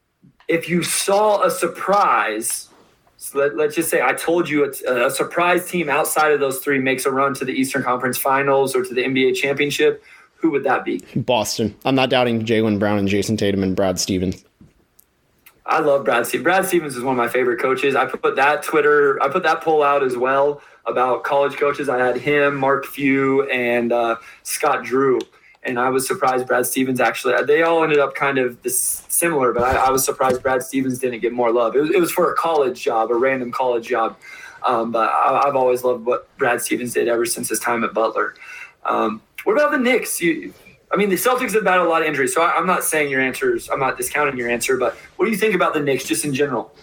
[0.48, 2.68] if you saw a surprise,
[3.16, 6.58] so let, us just say I told you a, a surprise team outside of those
[6.58, 10.04] three makes a run to the Eastern Conference Finals or to the NBA Championship,
[10.34, 11.00] who would that be?
[11.16, 11.74] Boston.
[11.86, 14.44] I'm not doubting Jaylen Brown and Jayson Tatum and Brad Stevens.
[15.64, 16.44] I love Brad Stevens.
[16.44, 17.94] Brad Stevens is one of my favorite coaches.
[17.94, 21.88] I put that Twitter, I put that poll out as well about college coaches.
[21.88, 25.20] I had him, Mark Few, and uh, Scott Drew.
[25.64, 29.52] And I was surprised Brad Stevens actually, they all ended up kind of this similar,
[29.52, 31.76] but I, I was surprised Brad Stevens didn't get more love.
[31.76, 34.16] It was, it was for a college job, a random college job.
[34.64, 37.94] Um, but I, have always loved what Brad Stevens did ever since his time at
[37.94, 38.34] Butler.
[38.84, 40.20] Um, what about the Knicks?
[40.20, 40.52] You,
[40.92, 43.10] I mean, the Celtics have battled a lot of injuries, so I, am not saying
[43.10, 43.70] your answers.
[43.70, 46.34] I'm not discounting your answer, but what do you think about the Knicks just in
[46.34, 46.74] general?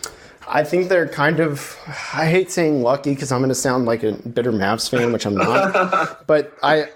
[0.48, 1.78] I think they're kind of.
[2.14, 5.28] I hate saying lucky because I'm going to sound like a bitter Mavs fan, which
[5.28, 6.26] I'm not.
[6.28, 6.90] but I,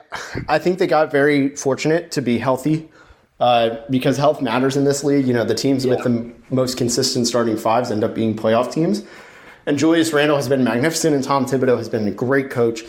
[0.48, 2.90] I think they got very fortunate to be healthy,
[3.40, 5.28] uh, because health matters in this league.
[5.28, 5.96] You know, the teams yeah.
[5.96, 9.04] with the most consistent starting fives end up being playoff teams.
[9.68, 12.84] And Julius Randle has been magnificent, and Tom Thibodeau has been a great coach.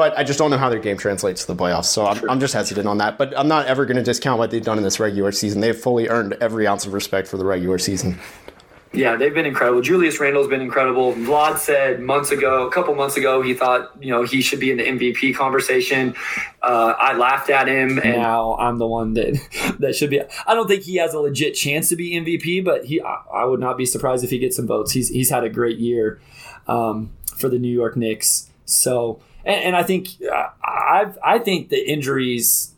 [0.00, 1.84] But I just don't know how their game translates to the playoffs.
[1.84, 3.18] So I'm, I'm just hesitant on that.
[3.18, 5.60] But I'm not ever going to discount what they've done in this regular season.
[5.60, 8.18] They've fully earned every ounce of respect for the regular season.
[8.94, 9.82] Yeah, they've been incredible.
[9.82, 11.12] Julius Randle's been incredible.
[11.12, 14.70] Vlad said months ago, a couple months ago, he thought you know he should be
[14.70, 16.14] in the MVP conversation.
[16.62, 19.38] Uh, I laughed at him, and now I'm the one that
[19.80, 20.22] that should be.
[20.46, 23.44] I don't think he has a legit chance to be MVP, but he I, I
[23.44, 24.92] would not be surprised if he gets some votes.
[24.92, 26.22] He's he's had a great year
[26.66, 28.48] um, for the New York Knicks.
[28.64, 29.20] So
[29.50, 30.08] and, and I think
[30.62, 32.74] I I think the injuries.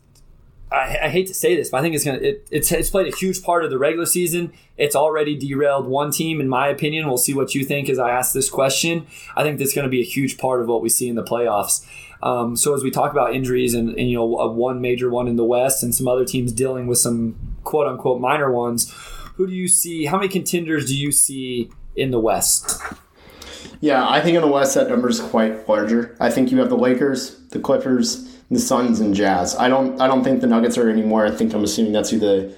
[0.71, 3.11] I, I, hate to say this, but I think it's gonna it, it's it's played
[3.11, 4.51] a huge part of the regular season.
[4.75, 7.05] It's already derailed one team, in my opinion.
[7.05, 9.05] We'll see what you think as I ask this question.
[9.35, 11.23] I think that's going to be a huge part of what we see in the
[11.23, 11.85] playoffs.
[12.23, 15.35] Um, so as we talk about injuries and, and you know one major one in
[15.35, 18.91] the West and some other teams dealing with some quote unquote minor ones,
[19.35, 20.05] who do you see?
[20.05, 22.81] How many contenders do you see in the West?
[23.83, 26.15] Yeah, I think in the West that number is quite larger.
[26.21, 29.57] I think you have the Lakers, the Clippers, the Suns, and Jazz.
[29.57, 29.99] I don't.
[29.99, 31.25] I don't think the Nuggets are anymore.
[31.25, 32.55] I think I'm assuming that's who the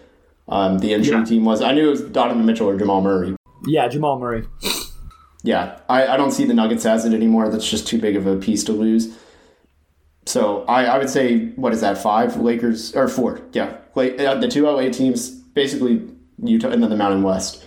[0.48, 1.26] um, the injury Yeah.
[1.26, 1.64] team was.
[1.64, 3.36] I knew it was Donovan Mitchell or Jamal Murray.
[3.66, 4.46] Yeah, Jamal Murray.
[5.44, 7.50] Yeah, I, I don't see the Nuggets as it anymore.
[7.50, 9.18] That's just too big of a piece to lose.
[10.28, 13.42] So I, I would say what is that five Lakers or four?
[13.52, 16.08] Yeah, like uh, the two LA teams, basically
[16.44, 17.65] Utah and then the Mountain West.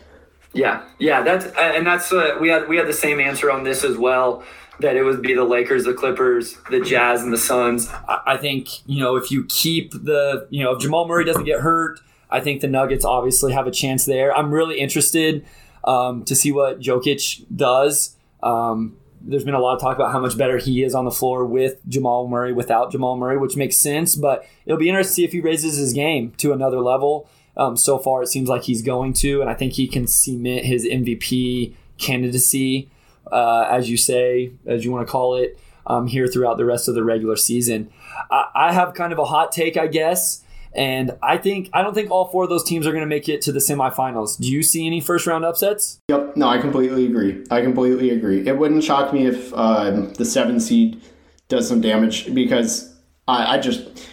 [0.52, 3.84] Yeah, yeah, that's and that's uh, we had we had the same answer on this
[3.84, 4.42] as well.
[4.80, 7.88] That it would be the Lakers, the Clippers, the Jazz, and the Suns.
[8.08, 11.44] I I think you know if you keep the you know if Jamal Murray doesn't
[11.44, 12.00] get hurt,
[12.30, 14.34] I think the Nuggets obviously have a chance there.
[14.34, 15.44] I'm really interested
[15.84, 18.16] um, to see what Jokic does.
[18.42, 21.10] Um, there's been a lot of talk about how much better he is on the
[21.10, 24.14] floor with Jamal Murray, without Jamal Murray, which makes sense.
[24.14, 27.28] But it'll be interesting to see if he raises his game to another level.
[27.58, 30.64] Um, so far, it seems like he's going to, and I think he can cement
[30.64, 32.88] his MVP candidacy,
[33.30, 36.88] uh, as you say, as you want to call it, um, here throughout the rest
[36.88, 37.90] of the regular season.
[38.30, 41.94] I, I have kind of a hot take, I guess, and I think I don't
[41.94, 44.38] think all four of those teams are going to make it to the semifinals.
[44.38, 45.98] Do you see any first round upsets?
[46.08, 46.36] Yep.
[46.36, 47.44] No, I completely agree.
[47.50, 48.46] I completely agree.
[48.46, 51.02] It wouldn't shock me if um, the seven seed
[51.48, 52.94] does some damage because
[53.26, 54.06] I, I just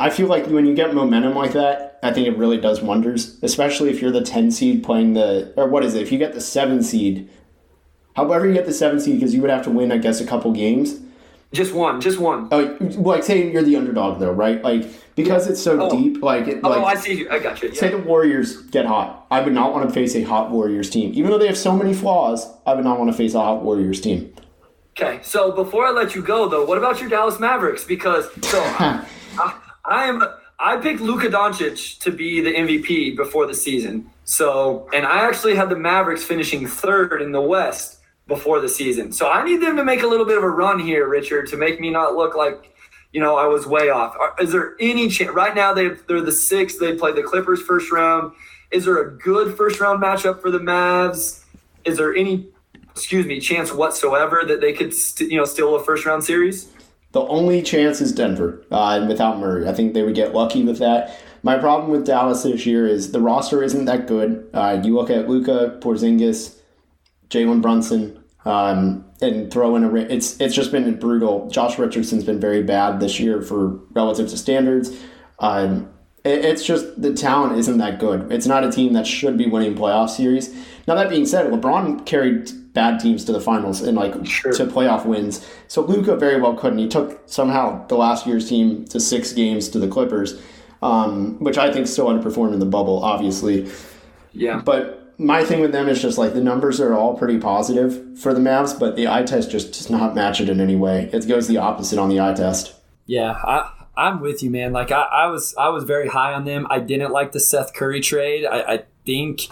[0.00, 3.38] I feel like when you get momentum like that, I think it really does wonders.
[3.42, 6.02] Especially if you're the ten seed playing the or what is it?
[6.02, 7.28] If you get the seven seed,
[8.16, 10.26] however you get the seven seed, because you would have to win, I guess, a
[10.26, 11.00] couple games.
[11.50, 12.46] Just one, just one.
[12.52, 14.62] Oh, like say you're the underdog though, right?
[14.62, 14.84] Like
[15.16, 15.90] because it's so Oh.
[15.90, 17.14] deep, like it, Oh, like I see.
[17.14, 17.30] you.
[17.30, 17.74] I got you.
[17.74, 19.26] Say the Warriors get hot.
[19.30, 21.10] I would not want to face a hot Warriors team.
[21.14, 23.62] Even though they have so many flaws, I would not want to face a hot
[23.62, 24.32] Warriors team.
[25.00, 27.82] Okay, so before I let you go, though, what about your Dallas Mavericks?
[27.84, 29.06] Because so I,
[29.86, 30.22] I am
[30.60, 34.10] I picked Luka Doncic to be the MVP before the season.
[34.24, 39.12] So, and I actually had the Mavericks finishing third in the West before the season.
[39.12, 41.56] So I need them to make a little bit of a run here, Richard, to
[41.56, 42.74] make me not look like
[43.12, 44.16] you know I was way off.
[44.38, 45.30] Is there any chance?
[45.30, 46.78] Right now, they they're the sixth.
[46.78, 48.32] They played the Clippers first round.
[48.70, 51.42] Is there a good first round matchup for the Mavs?
[51.86, 52.48] Is there any
[52.98, 56.68] excuse me, chance whatsoever that they could, st- you know, steal a first round series?
[57.12, 59.66] The only chance is Denver uh, without Murray.
[59.68, 61.18] I think they would get lucky with that.
[61.42, 64.48] My problem with Dallas this year is the roster isn't that good.
[64.52, 66.56] Uh, you look at Luka, Porzingis,
[67.30, 69.94] Jalen Brunson, um, and throw in a.
[69.94, 71.48] It's it's just been brutal.
[71.50, 74.90] Josh Richardson's been very bad this year for relative to standards.
[75.38, 75.88] Um,
[76.24, 78.30] it- it's just the talent isn't that good.
[78.32, 80.54] It's not a team that should be winning playoff series.
[80.86, 84.52] Now that being said, LeBron carried bad teams to the finals and like Sure.
[84.52, 85.34] to playoff wins.
[85.66, 86.78] So Luka very well couldn't.
[86.78, 90.30] He took somehow the last year's team to six games to the Clippers,
[90.82, 93.68] um, which I think still underperformed in the bubble, obviously.
[94.32, 94.60] Yeah.
[94.64, 97.90] But my thing with them is just like the numbers are all pretty positive
[98.22, 101.10] for the Mavs, but the eye test just does not match it in any way.
[101.12, 102.74] It goes the opposite on the eye test.
[103.06, 104.72] Yeah, I, I'm with you, man.
[104.72, 106.66] Like I, I was, I was very high on them.
[106.70, 108.46] I didn't like the Seth Curry trade.
[108.46, 109.48] I, I think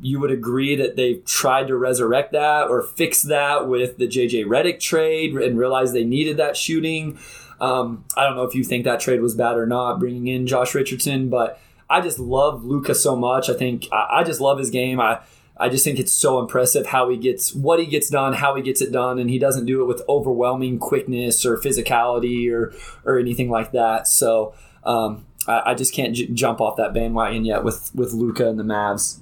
[0.00, 4.44] you would agree that they tried to resurrect that or fix that with the JJ
[4.44, 7.18] Redick trade and realize they needed that shooting.
[7.60, 10.46] Um, I don't know if you think that trade was bad or not, bringing in
[10.46, 11.58] Josh Richardson, but
[11.88, 13.48] I just love Luka so much.
[13.48, 15.00] I think I, I just love his game.
[15.00, 15.20] I
[15.58, 18.62] I just think it's so impressive how he gets what he gets done, how he
[18.62, 22.74] gets it done, and he doesn't do it with overwhelming quickness or physicality or
[23.04, 24.06] or anything like that.
[24.06, 24.54] So
[24.84, 28.58] um, I, I just can't j- jump off that bandwagon yet with with Luka and
[28.58, 29.20] the Mavs.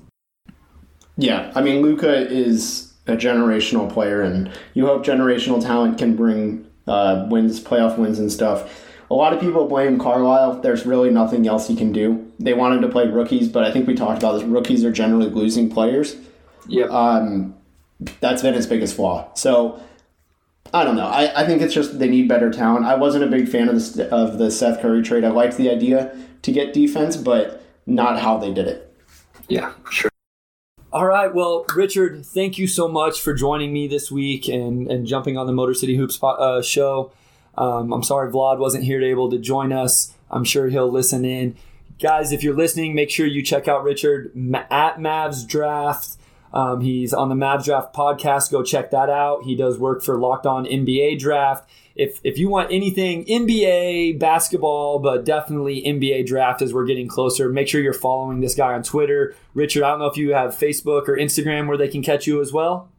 [1.16, 6.66] Yeah, I mean Luka is a generational player, and you hope generational talent can bring
[6.86, 8.82] uh, wins, playoff wins, and stuff.
[9.10, 10.60] A lot of people blame Carlisle.
[10.62, 12.30] There's really nothing else he can do.
[12.40, 14.42] They wanted to play rookies, but I think we talked about this.
[14.42, 16.16] Rookies are generally losing players.
[16.68, 16.90] Yep.
[16.90, 17.54] Um,
[18.20, 19.32] that's been his biggest flaw.
[19.34, 19.80] So
[20.72, 21.06] I don't know.
[21.06, 22.86] I, I think it's just they need better talent.
[22.86, 25.24] I wasn't a big fan of the of the Seth Curry trade.
[25.24, 28.96] I liked the idea to get defense, but not how they did it.
[29.48, 29.72] yeah.
[29.90, 30.10] Sure.
[30.94, 35.08] All right, well, Richard, thank you so much for joining me this week and, and
[35.08, 37.10] jumping on the Motor City Hoops uh, show.
[37.58, 40.14] Um, I'm sorry Vlad wasn't here to able to join us.
[40.30, 41.56] I'm sure he'll listen in.
[42.00, 44.26] Guys, if you're listening, make sure you check out Richard
[44.70, 46.16] at Mavs Draft.
[46.52, 48.52] Um, he's on the Mavs Draft podcast.
[48.52, 49.42] Go check that out.
[49.42, 51.68] He does work for Locked On NBA Draft.
[51.96, 57.48] If if you want anything NBA basketball, but definitely NBA draft as we're getting closer,
[57.48, 59.34] make sure you're following this guy on Twitter.
[59.54, 62.40] Richard, I don't know if you have Facebook or Instagram where they can catch you
[62.40, 62.90] as well.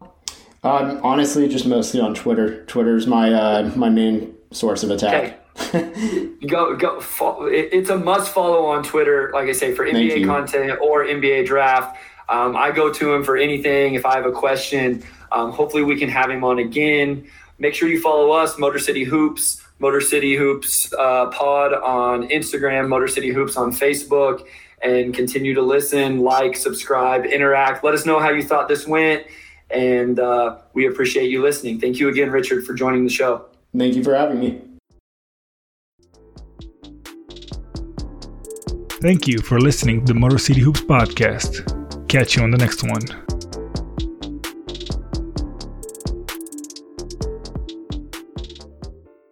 [0.64, 2.64] Um, honestly, just mostly on Twitter.
[2.66, 5.42] Twitter's my uh, my main source of attack.
[5.60, 6.32] Okay.
[6.48, 7.00] go go.
[7.02, 9.30] Fo- it, it's a must follow on Twitter.
[9.34, 11.98] Like I say, for NBA content or NBA draft.
[12.28, 13.94] Um, I go to him for anything.
[13.94, 17.28] If I have a question, um, hopefully we can have him on again.
[17.58, 22.88] Make sure you follow us, Motor City Hoops, Motor City Hoops uh, Pod on Instagram,
[22.88, 24.46] Motor City Hoops on Facebook,
[24.82, 27.84] and continue to listen, like, subscribe, interact.
[27.84, 29.26] Let us know how you thought this went,
[29.70, 31.80] and uh, we appreciate you listening.
[31.80, 33.46] Thank you again, Richard, for joining the show.
[33.78, 34.62] Thank you for having me.
[39.02, 42.08] Thank you for listening to the Motor City Hoops podcast.
[42.08, 43.25] Catch you on the next one.